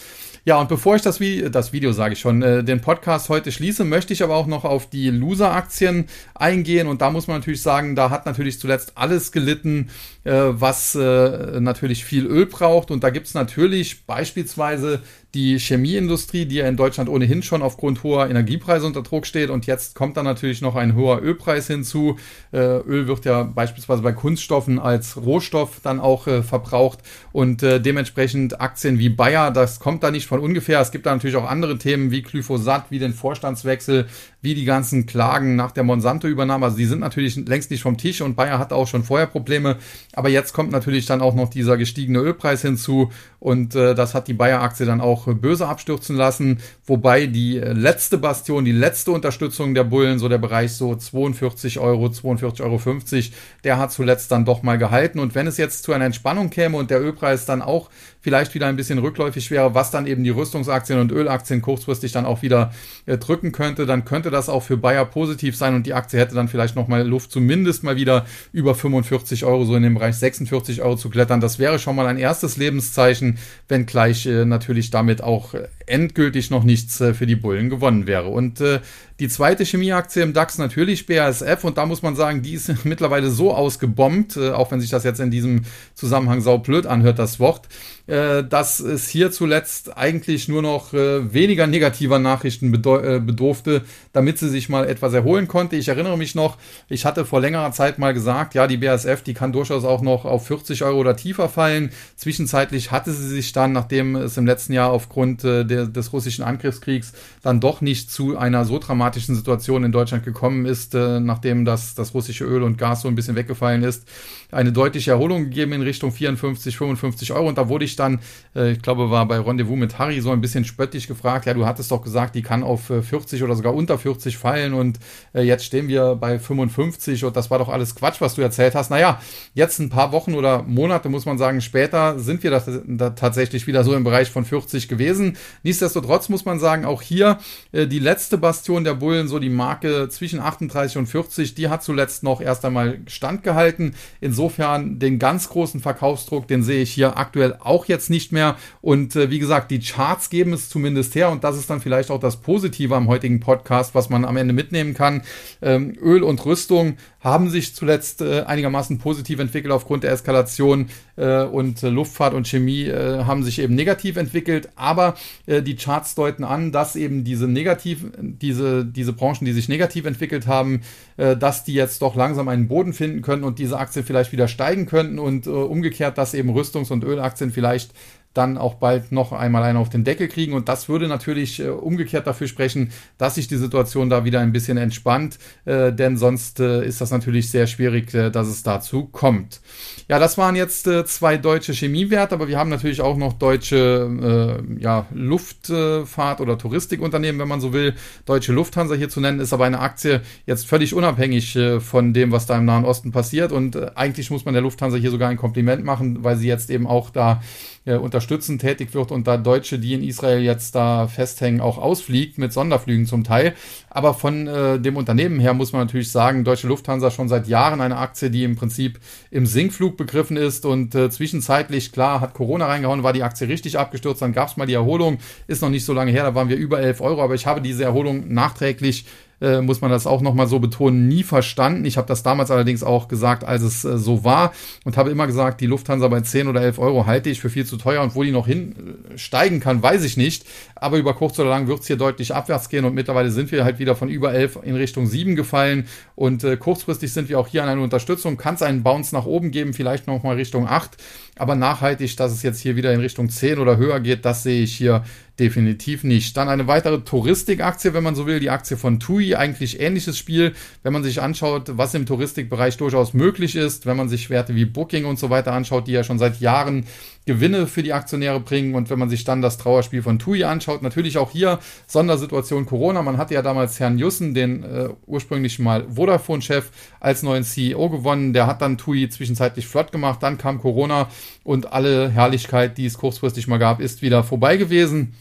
Ja, 0.47 0.61
und 0.61 0.69
bevor 0.69 0.95
ich 0.95 1.01
das, 1.01 1.19
das 1.51 1.73
Video, 1.73 1.91
sage 1.91 2.13
ich 2.13 2.21
schon, 2.21 2.41
äh, 2.41 2.63
den 2.63 2.79
Podcast 2.79 3.27
heute 3.27 3.51
schließe, 3.51 3.83
möchte 3.83 4.13
ich 4.13 4.23
aber 4.23 4.37
auch 4.37 4.47
noch 4.47 4.63
auf 4.63 4.89
die 4.89 5.09
Loser-Aktien 5.09 6.05
eingehen. 6.35 6.87
Und 6.87 7.01
da 7.01 7.09
muss 7.11 7.27
man 7.27 7.39
natürlich 7.39 7.61
sagen, 7.61 7.97
da 7.97 8.11
hat 8.11 8.25
natürlich 8.25 8.57
zuletzt 8.57 8.93
alles 8.95 9.33
gelitten, 9.33 9.89
äh, 10.27 10.59
was 10.59 10.93
äh, 10.95 11.59
natürlich 11.59 12.03
viel 12.03 12.25
Öl 12.25 12.45
braucht. 12.45 12.91
Und 12.91 13.03
da 13.03 13.09
gibt 13.09 13.27
es 13.27 13.33
natürlich 13.33 14.05
beispielsweise 14.05 15.01
die 15.33 15.59
Chemieindustrie, 15.59 16.45
die 16.45 16.55
ja 16.55 16.67
in 16.67 16.77
Deutschland 16.77 17.09
ohnehin 17.09 17.43
schon 17.43 17.61
aufgrund 17.61 18.03
hoher 18.03 18.29
Energiepreise 18.29 18.85
unter 18.85 19.03
Druck 19.03 19.25
steht. 19.25 19.49
Und 19.49 19.67
jetzt 19.67 19.93
kommt 19.93 20.17
dann 20.17 20.25
natürlich 20.25 20.61
noch 20.61 20.75
ein 20.75 20.95
hoher 20.95 21.21
Ölpreis 21.21 21.67
hinzu. 21.67 22.17
Äh, 22.51 22.79
Öl 22.79 23.07
wird 23.07 23.25
ja 23.25 23.43
beispielsweise 23.43 24.01
bei 24.01 24.13
Kunststoffen 24.13 24.79
als 24.79 25.17
Rohstoff 25.17 25.79
dann 25.83 25.99
auch 25.99 26.27
äh, 26.27 26.43
verbraucht. 26.43 26.99
Und 27.31 27.61
äh, 27.61 27.79
dementsprechend 27.79 28.59
Aktien 28.61 28.99
wie 28.99 29.09
Bayer, 29.09 29.51
das 29.51 29.79
kommt 29.79 30.03
da 30.03 30.11
nicht 30.11 30.27
von 30.27 30.39
ungefähr. 30.39 30.79
Es 30.79 30.91
gibt 30.91 31.05
da 31.05 31.13
natürlich 31.13 31.35
auch 31.35 31.49
andere 31.49 31.77
Themen 31.77 32.09
wie 32.11 32.21
Glyphosat, 32.21 32.85
wie 32.89 32.99
den 32.99 33.13
Vorstandswechsel, 33.13 34.07
wie 34.41 34.55
die 34.55 34.65
ganzen 34.65 35.05
Klagen 35.05 35.55
nach 35.55 35.71
der 35.71 35.83
Monsanto-Übernahme. 35.83 36.65
Also 36.65 36.77
die 36.77 36.85
sind 36.85 36.99
natürlich 36.99 37.35
längst 37.35 37.69
nicht 37.69 37.81
vom 37.81 37.97
Tisch 37.97 38.21
und 38.21 38.35
Bayer 38.35 38.59
hatte 38.59 38.75
auch 38.75 38.87
schon 38.87 39.03
vorher 39.03 39.27
Probleme. 39.27 39.77
Aber 40.17 40.29
jetzt 40.29 40.51
kommt 40.53 40.71
natürlich 40.71 41.05
dann 41.05 41.21
auch 41.21 41.35
noch 41.35 41.47
dieser 41.47 41.77
gestiegene 41.77 42.17
Ölpreis 42.17 42.63
hinzu 42.63 43.11
und 43.39 43.75
äh, 43.75 43.93
das 43.93 44.15
hat 44.15 44.27
die 44.27 44.33
Bayer-Aktie 44.33 44.87
dann 44.87 44.99
auch 44.99 45.27
böse 45.27 45.67
abstürzen 45.67 46.15
lassen. 46.15 46.57
Wobei 46.87 47.27
die 47.27 47.59
letzte 47.59 48.17
Bastion, 48.17 48.65
die 48.65 48.71
letzte 48.71 49.11
Unterstützung 49.11 49.75
der 49.75 49.83
Bullen, 49.83 50.17
so 50.17 50.27
der 50.27 50.39
Bereich 50.39 50.73
so 50.73 50.95
42 50.95 51.79
Euro, 51.79 52.07
42,50 52.07 52.63
Euro, 52.63 53.35
der 53.63 53.77
hat 53.77 53.91
zuletzt 53.91 54.31
dann 54.31 54.43
doch 54.43 54.63
mal 54.63 54.79
gehalten. 54.79 55.19
Und 55.19 55.35
wenn 55.35 55.45
es 55.45 55.57
jetzt 55.57 55.83
zu 55.83 55.93
einer 55.93 56.05
Entspannung 56.05 56.49
käme 56.49 56.77
und 56.77 56.89
der 56.89 56.99
Ölpreis 56.99 57.45
dann 57.45 57.61
auch 57.61 57.91
vielleicht 58.27 58.53
wieder 58.55 58.67
ein 58.67 58.75
bisschen 58.75 58.99
rückläufig 58.99 59.49
wäre, 59.51 59.73
was 59.73 59.89
dann 59.89 60.05
eben 60.05 60.21
die 60.21 60.31
Rüstungsaktien 60.31 60.99
und 60.99 61.13
Ölaktien 61.13 61.61
kurzfristig 61.61 62.11
dann 62.11 62.25
auch 62.25 62.41
wieder 62.41 62.73
äh, 63.05 63.17
drücken 63.17 63.53
könnte, 63.53 63.85
dann 63.85 64.03
könnte 64.03 64.31
das 64.31 64.49
auch 64.49 64.63
für 64.63 64.75
Bayer 64.75 65.05
positiv 65.05 65.55
sein 65.55 65.75
und 65.75 65.87
die 65.87 65.93
Aktie 65.93 66.19
hätte 66.19 66.35
dann 66.35 66.49
vielleicht 66.49 66.75
nochmal 66.75 67.07
Luft, 67.07 67.31
zumindest 67.31 67.85
mal 67.85 67.95
wieder 67.95 68.25
über 68.51 68.75
45 68.75 69.45
Euro, 69.45 69.63
so 69.63 69.77
in 69.77 69.83
dem 69.83 69.93
Bereich 69.93 70.17
46 70.17 70.81
Euro 70.81 70.97
zu 70.97 71.09
klettern. 71.09 71.39
Das 71.39 71.57
wäre 71.57 71.79
schon 71.79 71.95
mal 71.95 72.05
ein 72.05 72.17
erstes 72.17 72.57
Lebenszeichen, 72.57 73.37
wenngleich 73.69 74.25
äh, 74.25 74.43
natürlich 74.43 74.89
damit 74.89 75.23
auch 75.23 75.53
endgültig 75.87 76.51
noch 76.51 76.63
nichts 76.63 77.01
äh, 77.01 77.13
für 77.13 77.25
die 77.25 77.35
Bullen 77.35 77.69
gewonnen 77.69 78.07
wäre. 78.07 78.27
Und 78.27 78.61
äh, 78.61 78.79
die 79.19 79.29
zweite 79.29 79.63
Chemieaktie 79.63 80.21
im 80.21 80.33
DAX 80.33 80.59
natürlich 80.59 81.07
BASF 81.07 81.63
und 81.63 81.79
da 81.79 81.87
muss 81.87 82.03
man 82.03 82.15
sagen, 82.15 82.43
die 82.43 82.53
ist 82.53 82.71
mittlerweile 82.85 83.31
so 83.31 83.53
ausgebombt, 83.53 84.37
äh, 84.37 84.51
auch 84.51 84.69
wenn 84.71 84.81
sich 84.81 84.89
das 84.89 85.05
jetzt 85.05 85.19
in 85.19 85.31
diesem 85.31 85.63
Zusammenhang 85.95 86.41
saublöd 86.41 86.85
anhört, 86.85 87.17
das 87.17 87.39
Wort, 87.39 87.67
dass 88.07 88.79
es 88.79 89.09
hier 89.09 89.31
zuletzt 89.31 89.97
eigentlich 89.97 90.47
nur 90.47 90.61
noch 90.61 90.93
weniger 90.93 91.67
negativer 91.67 92.19
Nachrichten 92.19 92.71
bedurfte, 92.71 93.81
damit 94.13 94.39
sie 94.39 94.47
sich 94.47 94.69
mal 94.69 94.87
etwas 94.87 95.13
erholen 95.13 95.49
konnte. 95.49 95.75
Ich 95.75 95.89
erinnere 95.89 96.17
mich 96.17 96.33
noch, 96.33 96.57
ich 96.87 97.03
hatte 97.03 97.25
vor 97.25 97.41
längerer 97.41 97.73
Zeit 97.73 97.99
mal 97.99 98.13
gesagt, 98.13 98.53
ja, 98.53 98.65
die 98.65 98.77
BASF, 98.77 99.23
die 99.23 99.33
kann 99.33 99.51
durchaus 99.51 99.83
auch 99.83 100.01
noch 100.01 100.23
auf 100.23 100.47
40 100.47 100.85
Euro 100.85 100.99
oder 100.99 101.17
tiefer 101.17 101.49
fallen. 101.49 101.89
Zwischenzeitlich 102.15 102.91
hatte 102.91 103.11
sie 103.11 103.27
sich 103.27 103.51
dann, 103.51 103.73
nachdem 103.73 104.15
es 104.15 104.37
im 104.37 104.45
letzten 104.45 104.71
Jahr 104.71 104.91
aufgrund 104.91 105.43
der, 105.43 105.65
des 105.85 106.13
russischen 106.13 106.43
Angriffskriegs 106.43 107.13
dann 107.41 107.59
doch 107.59 107.81
nicht 107.81 108.09
zu 108.09 108.37
einer 108.37 108.65
so 108.65 108.79
dramatischen 108.79 109.35
Situation 109.35 109.83
in 109.83 109.91
Deutschland 109.91 110.25
gekommen 110.25 110.65
ist, 110.65 110.95
äh, 110.95 111.19
nachdem 111.19 111.65
das, 111.65 111.93
das 111.93 112.13
russische 112.13 112.45
Öl 112.45 112.63
und 112.63 112.77
Gas 112.77 113.01
so 113.01 113.07
ein 113.07 113.15
bisschen 113.15 113.35
weggefallen 113.35 113.83
ist, 113.83 114.07
eine 114.51 114.71
deutliche 114.71 115.11
Erholung 115.11 115.43
gegeben 115.45 115.73
in 115.73 115.81
Richtung 115.81 116.11
54, 116.11 116.77
55 116.77 117.31
Euro. 117.33 117.47
Und 117.47 117.57
da 117.57 117.69
wurde 117.69 117.85
ich 117.85 117.95
dann, 117.95 118.19
äh, 118.55 118.71
ich 118.71 118.81
glaube, 118.81 119.11
war 119.11 119.27
bei 119.27 119.39
Rendezvous 119.39 119.77
mit 119.77 119.99
Harry 119.99 120.21
so 120.21 120.31
ein 120.31 120.41
bisschen 120.41 120.65
spöttisch 120.65 121.07
gefragt, 121.07 121.45
ja, 121.45 121.53
du 121.53 121.65
hattest 121.65 121.91
doch 121.91 122.01
gesagt, 122.01 122.35
die 122.35 122.41
kann 122.41 122.63
auf 122.63 122.85
40 122.85 123.39
äh, 123.39 123.43
oder 123.43 123.55
sogar 123.55 123.73
unter 123.73 123.97
40 123.97 124.37
fallen 124.37 124.73
und 124.73 124.99
äh, 125.33 125.41
jetzt 125.41 125.65
stehen 125.65 125.87
wir 125.87 126.15
bei 126.15 126.39
55 126.39 127.25
und 127.25 127.35
das 127.35 127.51
war 127.51 127.59
doch 127.59 127.69
alles 127.69 127.95
Quatsch, 127.95 128.21
was 128.21 128.35
du 128.35 128.41
erzählt 128.41 128.75
hast. 128.75 128.89
Naja, 128.89 129.21
jetzt 129.53 129.79
ein 129.79 129.89
paar 129.89 130.11
Wochen 130.11 130.33
oder 130.33 130.63
Monate, 130.63 131.09
muss 131.09 131.25
man 131.25 131.37
sagen, 131.37 131.61
später 131.61 132.19
sind 132.19 132.43
wir 132.43 132.51
das, 132.51 132.69
da 132.85 133.11
tatsächlich 133.11 133.67
wieder 133.67 133.83
so 133.83 133.93
im 133.93 134.03
Bereich 134.03 134.31
von 134.31 134.45
40 134.45 134.87
gewesen. 134.87 135.37
Nichtsdestotrotz 135.67 136.29
muss 136.29 136.45
man 136.45 136.59
sagen, 136.59 136.85
auch 136.85 137.01
hier 137.01 137.39
äh, 137.73 137.87
die 137.87 137.99
letzte 137.99 138.37
Bastion 138.37 138.85
der 138.85 138.93
Bullen, 138.93 139.27
so 139.27 139.37
die 139.37 139.49
Marke 139.49 140.07
zwischen 140.07 140.39
38 140.39 140.97
und 140.97 141.07
40, 141.07 141.55
die 141.55 141.67
hat 141.67 141.83
zuletzt 141.83 142.23
noch 142.23 142.39
erst 142.39 142.63
einmal 142.63 143.01
standgehalten. 143.05 143.93
Insofern 144.21 144.97
den 144.97 145.19
ganz 145.19 145.49
großen 145.49 145.81
Verkaufsdruck, 145.81 146.47
den 146.47 146.63
sehe 146.63 146.81
ich 146.81 146.93
hier 146.93 147.17
aktuell 147.17 147.57
auch 147.59 147.83
jetzt 147.83 148.09
nicht 148.09 148.31
mehr. 148.31 148.55
Und 148.79 149.17
äh, 149.17 149.29
wie 149.29 149.39
gesagt, 149.39 149.69
die 149.69 149.79
Charts 149.79 150.29
geben 150.29 150.53
es 150.53 150.69
zumindest 150.69 151.15
her 151.15 151.31
und 151.31 151.43
das 151.43 151.57
ist 151.57 151.69
dann 151.69 151.81
vielleicht 151.81 152.11
auch 152.11 152.21
das 152.21 152.37
Positive 152.37 152.95
am 152.95 153.09
heutigen 153.09 153.41
Podcast, 153.41 153.93
was 153.93 154.09
man 154.09 154.23
am 154.23 154.37
Ende 154.37 154.53
mitnehmen 154.53 154.93
kann. 154.93 155.23
Ähm, 155.61 155.97
Öl 156.01 156.23
und 156.23 156.45
Rüstung 156.45 156.95
haben 157.27 157.49
sich 157.49 157.75
zuletzt 157.75 158.21
äh, 158.21 158.41
einigermaßen 158.41 158.97
positiv 158.97 159.39
entwickelt 159.39 159.73
aufgrund 159.73 160.03
der 160.03 160.11
Eskalation 160.11 160.89
äh, 161.15 161.43
und 161.43 161.83
äh, 161.83 161.89
Luftfahrt 161.89 162.33
und 162.33 162.47
Chemie 162.47 162.85
äh, 162.85 163.23
haben 163.25 163.43
sich 163.43 163.59
eben 163.59 163.75
negativ 163.75 164.17
entwickelt, 164.17 164.69
aber 164.75 165.15
äh, 165.45 165.61
die 165.61 165.75
Charts 165.75 166.15
deuten 166.15 166.43
an, 166.43 166.71
dass 166.71 166.95
eben 166.95 167.23
diese 167.23 167.47
negativ, 167.47 168.05
diese, 168.19 168.85
diese 168.85 169.13
Branchen, 169.13 169.45
die 169.45 169.53
sich 169.53 169.69
negativ 169.69 170.05
entwickelt 170.05 170.47
haben, 170.47 170.81
äh, 171.17 171.35
dass 171.35 171.63
die 171.63 171.73
jetzt 171.73 172.01
doch 172.01 172.15
langsam 172.15 172.47
einen 172.47 172.67
Boden 172.67 172.93
finden 172.93 173.21
können 173.21 173.43
und 173.43 173.59
diese 173.59 173.77
Aktien 173.77 174.05
vielleicht 174.05 174.31
wieder 174.31 174.47
steigen 174.47 174.85
könnten 174.85 175.19
und 175.19 175.47
umgekehrt, 175.47 176.17
dass 176.17 176.33
eben 176.33 176.49
Rüstungs- 176.49 176.91
und 176.91 177.03
Ölaktien 177.03 177.51
vielleicht 177.51 177.91
dann 178.37 178.57
auch 178.57 178.75
bald 178.75 179.11
noch 179.11 179.31
einmal 179.31 179.63
einen 179.63 179.77
auf 179.77 179.89
den 179.89 180.03
Deckel 180.03 180.27
kriegen. 180.27 180.53
Und 180.53 180.69
das 180.69 180.87
würde 180.89 181.07
natürlich 181.07 181.59
äh, 181.59 181.69
umgekehrt 181.69 182.27
dafür 182.27 182.47
sprechen, 182.47 182.91
dass 183.17 183.35
sich 183.35 183.47
die 183.47 183.57
Situation 183.57 184.09
da 184.09 184.25
wieder 184.25 184.39
ein 184.39 184.51
bisschen 184.51 184.77
entspannt, 184.77 185.39
äh, 185.65 185.91
denn 185.91 186.17
sonst 186.17 186.59
äh, 186.59 186.85
ist 186.85 187.01
das 187.01 187.11
natürlich 187.11 187.49
sehr 187.49 187.67
schwierig, 187.67 188.13
äh, 188.13 188.29
dass 188.29 188.47
es 188.47 188.63
dazu 188.63 189.05
kommt. 189.05 189.61
Ja, 190.07 190.19
das 190.19 190.37
waren 190.37 190.55
jetzt 190.55 190.87
äh, 190.87 191.05
zwei 191.05 191.37
deutsche 191.37 191.73
Chemiewerte, 191.73 192.35
aber 192.35 192.47
wir 192.47 192.57
haben 192.57 192.69
natürlich 192.69 193.01
auch 193.01 193.17
noch 193.17 193.33
deutsche 193.33 194.61
äh, 194.77 194.81
ja, 194.81 195.05
Luftfahrt- 195.13 196.39
oder 196.39 196.57
Touristikunternehmen, 196.57 197.41
wenn 197.41 197.47
man 197.47 197.61
so 197.61 197.73
will. 197.73 197.95
Deutsche 198.25 198.53
Lufthansa 198.53 198.95
hier 198.95 199.09
zu 199.09 199.19
nennen, 199.19 199.39
ist 199.39 199.53
aber 199.53 199.65
eine 199.65 199.79
Aktie 199.79 200.21
jetzt 200.45 200.67
völlig 200.67 200.93
unabhängig 200.93 201.57
von 201.79 202.13
dem, 202.13 202.31
was 202.31 202.45
da 202.45 202.57
im 202.57 202.65
Nahen 202.65 202.85
Osten 202.85 203.11
passiert. 203.11 203.51
Und 203.51 203.97
eigentlich 203.97 204.31
muss 204.31 204.45
man 204.45 204.53
der 204.53 204.63
Lufthansa 204.63 204.97
hier 204.97 205.11
sogar 205.11 205.29
ein 205.29 205.37
Kompliment 205.37 205.83
machen, 205.83 206.23
weil 206.23 206.37
sie 206.37 206.47
jetzt 206.47 206.69
eben 206.69 206.87
auch 206.87 207.09
da 207.09 207.41
äh, 207.87 207.95
unterstützend 208.27 208.59
tätig 208.59 208.93
wird 208.93 209.11
und 209.11 209.25
da 209.25 209.37
Deutsche, 209.37 209.79
die 209.79 209.93
in 209.93 210.03
Israel 210.03 210.41
jetzt 210.41 210.75
da 210.75 211.07
festhängen, 211.07 211.61
auch 211.61 211.77
ausfliegt 211.77 212.37
mit 212.37 212.51
Sonderflügen 212.51 213.05
zum 213.05 213.23
Teil. 213.23 213.53
Aber 213.89 214.13
von 214.13 214.47
äh, 214.47 214.79
dem 214.79 214.97
Unternehmen 214.97 215.39
her 215.39 215.53
muss 215.53 215.71
man 215.71 215.83
natürlich 215.83 216.11
sagen, 216.11 216.43
Deutsche 216.43 216.67
Lufthansa 216.67 217.09
schon 217.09 217.29
seit 217.29 217.47
Jahren 217.47 217.79
eine 217.79 217.97
Aktie, 217.97 218.29
die 218.29 218.43
im 218.43 218.57
Prinzip 218.57 218.99
im 219.31 219.45
Sinkflug 219.45 219.95
begriffen 219.95 220.35
ist 220.35 220.65
und 220.65 220.93
äh, 220.93 221.09
zwischenzeitlich, 221.09 221.93
klar, 221.93 222.19
hat 222.19 222.33
Corona 222.33 222.65
reingehauen, 222.65 223.01
war 223.01 223.13
die 223.13 223.23
Aktie 223.23 223.47
richtig 223.47 223.79
abgestürzt, 223.79 224.21
dann 224.21 224.33
gab 224.33 224.49
es 224.49 224.57
mal 224.57 224.65
die 224.65 224.73
Erholung, 224.73 225.19
ist 225.47 225.61
noch 225.61 225.69
nicht 225.69 225.85
so 225.85 225.93
lange 225.93 226.11
her, 226.11 226.23
da 226.23 226.35
waren 226.35 226.49
wir 226.49 226.57
über 226.57 226.81
11 226.81 226.99
Euro, 226.99 227.23
aber 227.23 227.35
ich 227.35 227.47
habe 227.47 227.61
diese 227.61 227.85
Erholung 227.85 228.33
nachträglich 228.33 229.05
äh, 229.41 229.61
muss 229.61 229.81
man 229.81 229.91
das 229.91 230.07
auch 230.07 230.21
nochmal 230.21 230.47
so 230.47 230.59
betonen, 230.59 231.07
nie 231.07 231.23
verstanden. 231.23 231.85
Ich 231.85 231.97
habe 231.97 232.07
das 232.07 232.23
damals 232.23 232.51
allerdings 232.51 232.83
auch 232.83 233.07
gesagt, 233.07 233.43
als 233.43 233.61
es 233.61 233.85
äh, 233.85 233.97
so 233.97 234.23
war 234.23 234.51
und 234.83 234.97
habe 234.97 235.11
immer 235.11 235.27
gesagt, 235.27 235.61
die 235.61 235.67
Lufthansa 235.67 236.07
bei 236.07 236.21
10 236.21 236.47
oder 236.47 236.61
11 236.61 236.79
Euro 236.79 237.05
halte 237.05 237.29
ich 237.29 237.39
für 237.39 237.49
viel 237.49 237.65
zu 237.65 237.77
teuer 237.77 238.01
und 238.01 238.15
wo 238.15 238.23
die 238.23 238.31
noch 238.31 238.47
hinsteigen 238.47 239.57
äh, 239.57 239.61
kann, 239.61 239.83
weiß 239.83 240.03
ich 240.03 240.17
nicht. 240.17 240.45
Aber 240.75 240.97
über 240.97 241.13
kurz 241.13 241.37
oder 241.39 241.49
lang 241.49 241.67
wird 241.67 241.81
es 241.81 241.87
hier 241.87 241.97
deutlich 241.97 242.33
abwärts 242.33 242.69
gehen 242.69 242.85
und 242.85 242.93
mittlerweile 242.93 243.31
sind 243.31 243.51
wir 243.51 243.63
halt 243.63 243.79
wieder 243.79 243.95
von 243.95 244.09
über 244.09 244.33
11 244.33 244.59
in 244.63 244.75
Richtung 244.75 245.05
7 245.05 245.35
gefallen 245.35 245.87
und 246.15 246.43
äh, 246.43 246.57
kurzfristig 246.57 247.13
sind 247.13 247.29
wir 247.29 247.39
auch 247.39 247.47
hier 247.47 247.63
an 247.63 247.69
einer 247.69 247.81
Unterstützung. 247.81 248.37
Kann 248.37 248.55
es 248.55 248.61
einen 248.61 248.83
Bounce 248.83 249.13
nach 249.13 249.25
oben 249.25 249.51
geben, 249.51 249.73
vielleicht 249.73 250.07
nochmal 250.07 250.35
Richtung 250.35 250.67
8, 250.67 250.97
aber 251.37 251.55
nachhaltig, 251.55 252.17
dass 252.17 252.31
es 252.31 252.41
jetzt 252.41 252.59
hier 252.59 252.75
wieder 252.75 252.93
in 252.93 252.99
Richtung 252.99 253.29
10 253.29 253.59
oder 253.59 253.77
höher 253.77 253.99
geht, 253.99 254.25
das 254.25 254.43
sehe 254.43 254.63
ich 254.63 254.75
hier 254.75 255.03
definitiv 255.39 256.03
nicht. 256.03 256.35
Dann 256.35 256.49
eine 256.49 256.67
weitere 256.67 256.99
Touristikaktie, 257.01 257.93
wenn 257.93 258.03
man 258.03 258.15
so 258.15 258.25
will, 258.25 258.39
die 258.39 258.49
Aktie 258.49 258.77
von 258.77 258.99
TUI, 258.99 259.35
eigentlich 259.35 259.79
ähnliches 259.79 260.17
Spiel, 260.17 260.53
wenn 260.83 260.93
man 260.93 261.03
sich 261.03 261.21
anschaut, 261.21 261.77
was 261.77 261.93
im 261.93 262.05
Touristikbereich 262.05 262.77
durchaus 262.77 263.13
möglich 263.13 263.55
ist, 263.55 263.85
wenn 263.85 263.97
man 263.97 264.09
sich 264.09 264.29
Werte 264.29 264.55
wie 264.55 264.65
Booking 264.65 265.05
und 265.05 265.19
so 265.19 265.29
weiter 265.29 265.53
anschaut, 265.53 265.87
die 265.87 265.91
ja 265.91 266.03
schon 266.03 266.19
seit 266.19 266.39
Jahren 266.39 266.85
Gewinne 267.25 267.67
für 267.67 267.83
die 267.83 267.93
Aktionäre 267.93 268.39
bringen. 268.39 268.73
Und 268.73 268.89
wenn 268.89 268.97
man 268.97 269.09
sich 269.09 269.23
dann 269.25 269.41
das 269.41 269.57
Trauerspiel 269.57 270.01
von 270.01 270.17
TUI 270.17 270.45
anschaut, 270.45 270.81
natürlich 270.81 271.17
auch 271.17 271.29
hier 271.29 271.59
Sondersituation 271.85 272.65
Corona. 272.65 273.03
Man 273.03 273.17
hatte 273.17 273.35
ja 273.35 273.43
damals 273.43 273.79
Herrn 273.79 273.99
Jussen, 273.99 274.33
den 274.33 274.63
äh, 274.63 274.89
ursprünglich 275.05 275.59
mal 275.59 275.85
Vodafone-Chef, 275.89 276.71
als 276.99 277.21
neuen 277.23 277.43
CEO 277.43 277.89
gewonnen. 277.89 278.33
Der 278.33 278.47
hat 278.47 278.61
dann 278.61 278.77
TUI 278.77 279.09
zwischenzeitlich 279.09 279.67
flott 279.67 279.91
gemacht. 279.91 280.23
Dann 280.23 280.37
kam 280.37 280.59
Corona 280.59 281.09
und 281.43 281.71
alle 281.73 282.09
Herrlichkeit, 282.09 282.77
die 282.77 282.85
es 282.85 282.97
kurzfristig 282.97 283.47
mal 283.47 283.59
gab, 283.59 283.81
ist 283.81 284.01
wieder 284.01 284.23
vorbei 284.23 284.57
gewesen. 284.57 285.13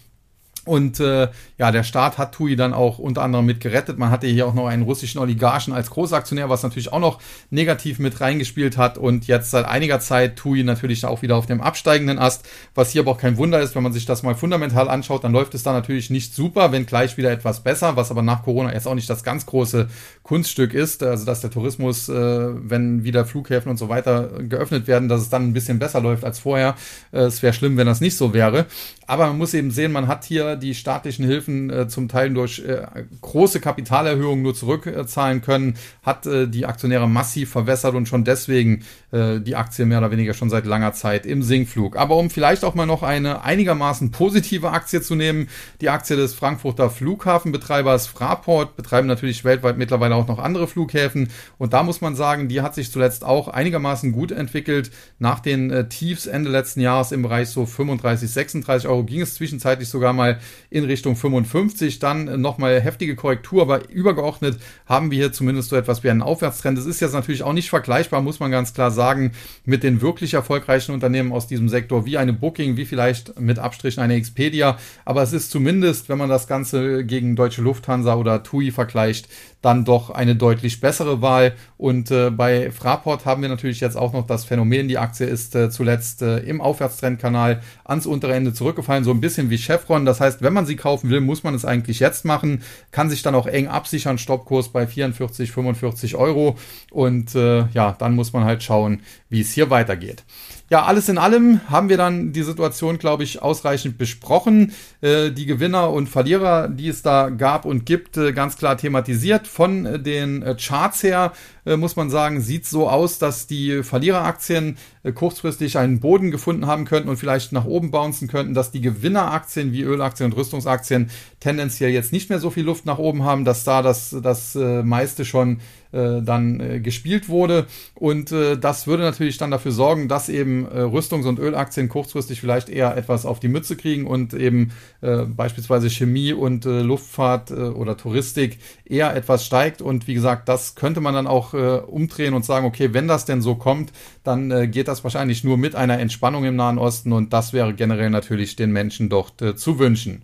Und 0.66 1.00
äh, 1.00 1.29
ja, 1.59 1.70
der 1.70 1.85
Staat 1.85 2.18
hat 2.18 2.33
TUI 2.33 2.57
dann 2.57 2.74
auch 2.74 2.98
unter 2.98 3.22
anderem 3.22 3.46
mit 3.46 3.61
gerettet. 3.61 3.98
Man 3.98 4.11
hatte 4.11 4.26
hier 4.26 4.46
auch 4.46 4.55
noch 4.55 4.66
einen 4.66 4.83
russischen 4.83 5.18
Oligarchen 5.18 5.72
als 5.72 5.90
Großaktionär, 5.90 6.50
was 6.50 6.62
natürlich 6.62 6.92
auch 6.92 7.00
noch 7.00 7.20
negativ 7.50 7.98
mit 7.98 8.20
reingespielt 8.20 8.76
hat. 8.76 8.98
Und 8.98 9.26
jetzt 9.26 9.52
seit 9.52 9.64
einiger 9.64 10.00
Zeit 10.00 10.37
TUI 10.37 10.64
natürlich 10.64 11.05
auch 11.07 11.22
wieder 11.22 11.37
auf 11.37 11.46
dem 11.46 11.61
absteigenden 11.61 12.18
Ast, 12.18 12.46
was 12.74 12.90
hier 12.90 13.02
aber 13.02 13.12
auch 13.12 13.18
kein 13.18 13.37
Wunder 13.37 13.61
ist, 13.61 13.74
wenn 13.76 13.83
man 13.83 13.92
sich 13.92 14.07
das 14.07 14.22
mal 14.22 14.35
fundamental 14.35 14.88
anschaut, 14.88 15.24
dann 15.24 15.33
läuft 15.33 15.55
es 15.55 15.62
da 15.62 15.72
natürlich 15.72 16.11
nicht 16.11 16.35
super, 16.35 16.72
wenn 16.72 16.85
gleich 16.85 17.16
wieder 17.16 17.31
etwas 17.31 17.62
besser, 17.62 17.96
was 17.96 18.11
aber 18.11 18.22
nach 18.22 18.42
Corona 18.42 18.72
jetzt 18.72 18.88
auch 18.88 18.94
nicht 18.94 19.09
das 19.09 19.22
ganz 19.22 19.46
große 19.46 19.88
Kunststück 20.24 20.74
ist. 20.74 21.02
Also 21.02 21.24
dass 21.24 21.40
der 21.40 21.50
Tourismus, 21.50 22.09
äh, 22.09 22.12
wenn 22.14 23.05
wieder 23.05 23.24
Flughäfen 23.24 23.70
und 23.70 23.76
so 23.76 23.88
weiter 23.88 24.31
geöffnet 24.40 24.88
werden, 24.88 25.09
dass 25.09 25.20
es 25.20 25.29
dann 25.29 25.44
ein 25.44 25.52
bisschen 25.52 25.79
besser 25.79 26.00
läuft 26.00 26.24
als 26.24 26.40
vorher. 26.40 26.74
Äh, 27.12 27.20
es 27.20 27.42
wäre 27.42 27.52
schlimm, 27.52 27.76
wenn 27.76 27.87
das 27.87 28.00
nicht 28.00 28.16
so 28.16 28.35
wäre. 28.35 28.66
Aber 29.06 29.26
man 29.28 29.38
muss 29.38 29.54
eben 29.54 29.70
sehen, 29.70 29.92
man 29.92 30.08
hat 30.08 30.24
hier 30.24 30.56
die 30.56 30.74
staatlichen 30.74 31.24
Hilfen 31.24 31.70
äh, 31.70 31.88
zum 31.88 32.08
Teil 32.08 32.30
durch 32.30 32.58
äh, 32.60 32.86
große 33.20 33.60
Kapitalerhöhungen 33.60 34.42
nur 34.42 34.54
zurückzahlen 34.54 35.42
können, 35.42 35.74
hat 36.02 36.26
äh, 36.26 36.48
die 36.48 36.66
Aktionäre 36.66 37.08
massiv 37.08 37.50
verwässert 37.50 37.94
und 37.94 38.08
schon 38.08 38.24
deswegen 38.24 38.84
äh, 39.12 39.40
die 39.40 39.56
Aktie 39.56 39.86
mehr 39.86 39.98
oder 39.98 40.10
weniger 40.10 40.34
schon 40.34 40.50
seit 40.50 40.66
langer 40.66 40.92
Zeit 40.92 41.24
im 41.24 41.42
Sinkflug. 41.42 41.96
Aber 41.96 42.16
um 42.16 42.30
vielleicht 42.30 42.64
auch 42.64 42.74
mal 42.74 42.86
noch 42.86 43.02
eine 43.02 43.42
einigermaßen 43.42 44.10
positive 44.10 44.70
Aktie 44.70 45.00
zu 45.00 45.14
nehmen, 45.14 45.48
die 45.80 45.88
Aktie 45.88 46.16
des 46.16 46.34
Frankfurter 46.34 46.90
Flughafenbetreibers 46.90 48.08
Fraport 48.08 48.76
betreiben 48.76 49.06
natürlich 49.06 49.44
weltweit 49.44 49.78
mittlerweile 49.78 50.16
auch 50.16 50.26
noch 50.26 50.38
andere 50.38 50.66
Flughäfen 50.66 51.28
und 51.58 51.72
da 51.72 51.82
muss 51.82 52.00
man 52.00 52.16
sagen, 52.16 52.48
die 52.48 52.60
hat 52.60 52.74
sich 52.74 52.90
zuletzt 52.90 53.24
auch 53.24 53.48
einigermaßen 53.48 54.12
gut 54.12 54.32
entwickelt. 54.32 54.90
Nach 55.18 55.40
den 55.40 55.70
äh, 55.70 55.88
Tiefs 55.88 56.26
Ende 56.26 56.50
letzten 56.50 56.80
Jahres 56.80 57.12
im 57.12 57.22
Bereich 57.22 57.48
so 57.48 57.66
35, 57.66 58.30
36 58.30 58.88
Euro 58.88 58.95
Euro 58.96 59.04
ging 59.04 59.20
es 59.20 59.35
zwischenzeitlich 59.35 59.88
sogar 59.88 60.12
mal 60.12 60.38
in 60.70 60.85
Richtung 60.85 61.16
55, 61.16 61.98
dann 61.98 62.40
nochmal 62.40 62.80
heftige 62.80 63.14
Korrektur, 63.14 63.62
aber 63.62 63.88
übergeordnet 63.90 64.59
haben 64.87 65.11
wir 65.11 65.18
hier 65.18 65.32
zumindest 65.32 65.68
so 65.68 65.76
etwas 65.76 66.02
wie 66.02 66.11
einen 66.11 66.22
Aufwärtstrend. 66.22 66.78
Das 66.78 66.87
ist 66.87 67.00
jetzt 67.00 67.12
natürlich 67.12 67.42
auch 67.42 67.52
nicht 67.52 67.68
vergleichbar, 67.68 68.22
muss 68.22 68.40
man 68.40 68.50
ganz 68.50 68.72
klar 68.74 68.90
sagen, 68.90 69.32
mit 69.64 69.82
den 69.82 70.00
wirklich 70.00 70.35
erfolgreichen 70.35 70.92
Unternehmen 70.92 71.32
aus 71.32 71.46
diesem 71.46 71.68
Sektor, 71.68 72.06
wie 72.06 72.18
eine 72.18 72.32
Booking, 72.32 72.76
wie 72.76 72.87
vielleicht 72.87 73.38
mit 73.38 73.59
Abstrichen 73.59 74.02
eine 74.02 74.14
Expedia, 74.14 74.78
aber 75.04 75.22
es 75.22 75.32
ist 75.32 75.50
zumindest, 75.50 76.09
wenn 76.09 76.18
man 76.18 76.30
das 76.30 76.46
Ganze 76.46 77.04
gegen 77.04 77.37
Deutsche 77.37 77.62
Lufthansa 77.62 78.14
oder 78.14 78.42
TUI 78.42 78.70
vergleicht, 78.70 79.28
dann 79.66 79.85
doch 79.85 80.11
eine 80.11 80.37
deutlich 80.37 80.80
bessere 80.80 81.22
Wahl. 81.22 81.54
Und 81.76 82.12
äh, 82.12 82.30
bei 82.30 82.70
Fraport 82.70 83.26
haben 83.26 83.42
wir 83.42 83.48
natürlich 83.48 83.80
jetzt 83.80 83.96
auch 83.96 84.12
noch 84.12 84.24
das 84.24 84.44
Phänomen, 84.44 84.87
die 84.87 84.96
Aktie 84.96 85.26
ist 85.26 85.56
äh, 85.56 85.70
zuletzt 85.70 86.22
äh, 86.22 86.38
im 86.38 86.61
Aufwärtstrendkanal 86.61 87.61
ans 87.85 88.06
untere 88.06 88.35
Ende 88.35 88.52
zurückgefallen, 88.52 88.86
so 89.05 89.11
ein 89.11 89.20
bisschen 89.20 89.51
wie 89.51 89.59
Chevron. 89.59 90.05
Das 90.05 90.20
heißt, 90.20 90.42
wenn 90.42 90.53
man 90.53 90.66
sie 90.66 90.77
kaufen 90.77 91.11
will, 91.11 91.20
muss 91.20 91.42
man 91.42 91.55
es 91.55 91.64
eigentlich 91.64 92.01
jetzt 92.01 92.25
machen, 92.25 92.62
kann 92.90 93.11
sich 93.11 93.22
dann 93.22 93.35
auch 93.35 93.46
eng 93.46 93.68
absichern, 93.68 94.18
Stoppkurs 94.18 94.70
bei 94.70 94.87
44, 94.87 95.53
45 95.53 96.16
Euro. 96.16 96.57
Und 96.90 97.35
äh, 97.35 97.66
ja, 97.68 97.92
dann 97.99 98.14
muss 98.14 98.33
man 98.33 98.44
halt 98.44 98.62
schauen, 98.62 99.03
wie 99.29 99.40
es 99.40 99.53
hier 99.53 99.70
weitergeht. 99.70 100.25
Ja, 100.68 100.83
alles 100.83 101.09
in 101.09 101.16
allem 101.16 101.61
haben 101.68 101.88
wir 101.88 101.96
dann 101.96 102.33
die 102.33 102.42
Situation, 102.42 102.98
glaube 102.98 103.22
ich, 103.22 103.40
ausreichend 103.40 103.98
besprochen. 103.98 104.72
Äh, 105.00 105.31
die 105.31 105.46
Gewinner 105.46 105.92
und 105.92 106.09
Verlierer, 106.09 106.66
die 106.66 106.88
es 106.88 107.02
da 107.02 107.29
gab 107.29 107.64
und 107.64 107.87
gibt, 107.87 108.16
äh, 108.16 108.33
ganz 108.33 108.57
klar 108.57 108.76
thematisiert. 108.76 109.46
Von 109.46 109.87
äh, 109.87 110.00
den 110.00 110.42
äh, 110.42 110.57
Charts 110.57 111.05
her 111.05 111.33
äh, 111.66 111.76
muss 111.76 111.94
man 111.94 112.11
sagen, 112.11 112.40
sieht 112.40 112.66
so 112.66 112.90
aus, 112.90 113.20
dass 113.20 113.46
die 113.46 113.85
Verliereraktien 113.85 114.76
äh, 115.05 115.12
kurzfristig 115.12 115.79
einen 115.79 116.00
Boden 116.00 116.33
gefunden 116.33 116.66
haben 116.66 116.85
könnten 116.85 117.11
und 117.11 117.16
vielleicht 117.18 117.52
nach 117.52 117.64
oben 117.64 117.92
bouncen 117.92 118.26
könnten, 118.26 118.52
dass 118.52 118.72
die 118.72 118.81
Gewinneraktien 118.81 119.72
wie 119.72 119.83
Ölaktien 119.83 120.33
und 120.33 120.37
Rüstungsaktien 120.37 121.11
tendenziell 121.38 121.90
jetzt 121.90 122.12
nicht 122.12 122.29
mehr 122.29 122.40
so 122.40 122.50
viel 122.50 122.64
Luft 122.64 122.87
nach 122.87 122.98
oben 122.98 123.22
haben, 123.22 123.44
dass 123.44 123.62
da 123.62 123.83
das, 123.83 124.16
das 124.20 124.57
meiste 124.57 125.24
schon 125.24 125.61
äh, 125.96 126.22
dann 126.22 126.59
äh, 126.59 126.80
gespielt 126.80 127.28
wurde. 127.28 127.66
Und 127.94 128.32
äh, 128.32 128.59
das 128.59 128.87
würde 128.88 129.04
natürlich 129.04 129.38
dann 129.38 129.52
dafür 129.52 129.70
sorgen, 129.70 130.09
dass 130.09 130.28
eben 130.28 130.66
äh, 130.66 130.80
Rüstungs- 130.80 131.26
und 131.26 131.38
Ölaktien 131.38 131.88
kurzfristig 131.88 132.40
vielleicht 132.40 132.68
eher 132.68 132.96
etwas 132.96 133.24
auf 133.24 133.38
die 133.38 133.48
Mütze 133.48 133.76
kriegen 133.76 134.06
und 134.06 134.35
eben 134.35 134.72
äh, 135.02 135.18
beispielsweise 135.18 135.88
Chemie 135.88 136.32
und 136.32 136.66
äh, 136.66 136.80
Luftfahrt 136.80 137.50
oder 137.50 137.96
Touristik 137.96 138.59
eher 138.85 139.14
etwas 139.14 139.44
steigt. 139.46 139.82
Und 139.82 140.06
wie 140.09 140.14
gesagt, 140.14 140.48
das 140.48 140.74
könnte 140.74 141.00
man 141.00 141.14
dann 141.14 141.26
auch 141.26 141.54
umdrehen 141.54 142.35
und 142.35 142.44
sagen, 142.44 142.66
okay, 142.66 142.92
wenn 142.92 143.09
das 143.09 143.24
denn 143.24 143.40
so 143.40 143.54
kommt, 143.54 143.92
dann 144.24 144.70
geht 144.70 144.88
das 144.88 144.96
das 144.96 145.04
wahrscheinlich 145.04 145.44
nur 145.44 145.59
mit 145.59 145.74
einer 145.74 145.98
Entspannung 145.98 146.44
im 146.44 146.56
Nahen 146.56 146.78
Osten 146.78 147.12
und 147.12 147.32
das 147.32 147.52
wäre 147.52 147.74
generell 147.74 148.11
natürlich 148.11 148.56
den 148.56 148.72
Menschen 148.72 149.09
dort 149.09 149.42
äh, 149.42 149.54
zu 149.54 149.78
wünschen. 149.78 150.22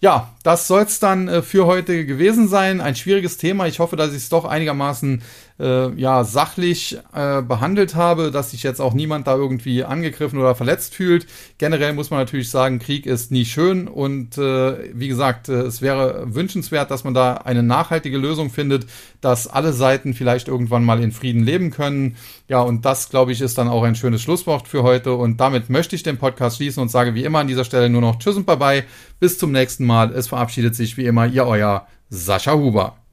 Ja, 0.00 0.34
das 0.42 0.66
soll 0.66 0.82
es 0.82 1.00
dann 1.00 1.28
äh, 1.28 1.42
für 1.42 1.66
heute 1.66 2.04
gewesen 2.04 2.48
sein. 2.48 2.80
Ein 2.80 2.96
schwieriges 2.96 3.38
Thema. 3.38 3.66
Ich 3.66 3.78
hoffe, 3.78 3.96
dass 3.96 4.10
ich 4.10 4.18
es 4.18 4.28
doch 4.28 4.44
einigermaßen 4.44 5.22
äh, 5.58 5.92
ja, 5.94 6.24
sachlich 6.24 6.98
äh, 7.14 7.42
behandelt 7.42 7.94
habe, 7.94 8.30
dass 8.30 8.50
sich 8.50 8.62
jetzt 8.62 8.80
auch 8.80 8.94
niemand 8.94 9.26
da 9.26 9.36
irgendwie 9.36 9.84
angegriffen 9.84 10.38
oder 10.38 10.54
verletzt 10.54 10.94
fühlt. 10.94 11.26
Generell 11.58 11.92
muss 11.94 12.10
man 12.10 12.20
natürlich 12.20 12.50
sagen, 12.50 12.78
Krieg 12.78 13.06
ist 13.06 13.30
nie 13.30 13.44
schön 13.44 13.88
und 13.88 14.36
äh, 14.38 14.94
wie 14.94 15.08
gesagt, 15.08 15.48
äh, 15.48 15.62
es 15.62 15.80
wäre 15.80 16.34
wünschenswert, 16.34 16.90
dass 16.90 17.04
man 17.04 17.14
da 17.14 17.34
eine 17.34 17.62
nachhaltige 17.62 18.18
Lösung 18.18 18.50
findet, 18.50 18.86
dass 19.20 19.46
alle 19.46 19.72
Seiten 19.72 20.14
vielleicht 20.14 20.48
irgendwann 20.48 20.84
mal 20.84 21.02
in 21.02 21.12
Frieden 21.12 21.42
leben 21.42 21.70
können. 21.70 22.16
Ja, 22.48 22.60
und 22.60 22.84
das, 22.84 23.08
glaube 23.08 23.32
ich, 23.32 23.40
ist 23.40 23.58
dann 23.58 23.68
auch 23.68 23.82
ein 23.82 23.96
schönes 23.96 24.22
Schlusswort 24.22 24.68
für 24.68 24.82
heute 24.82 25.14
und 25.14 25.40
damit 25.40 25.70
möchte 25.70 25.96
ich 25.96 26.02
den 26.02 26.18
Podcast 26.18 26.56
schließen 26.56 26.82
und 26.82 26.90
sage 26.90 27.14
wie 27.14 27.24
immer 27.24 27.40
an 27.40 27.48
dieser 27.48 27.64
Stelle 27.64 27.88
nur 27.88 28.02
noch 28.02 28.18
Tschüss 28.18 28.36
und 28.36 28.46
Bye-bye. 28.46 28.84
Bis 29.18 29.38
zum 29.38 29.52
nächsten 29.52 29.86
Mal. 29.86 30.12
Es 30.12 30.28
verabschiedet 30.28 30.74
sich 30.74 30.96
wie 30.96 31.06
immer 31.06 31.26
Ihr 31.26 31.46
euer 31.46 31.86
Sascha 32.10 32.52
Huber. 32.54 33.05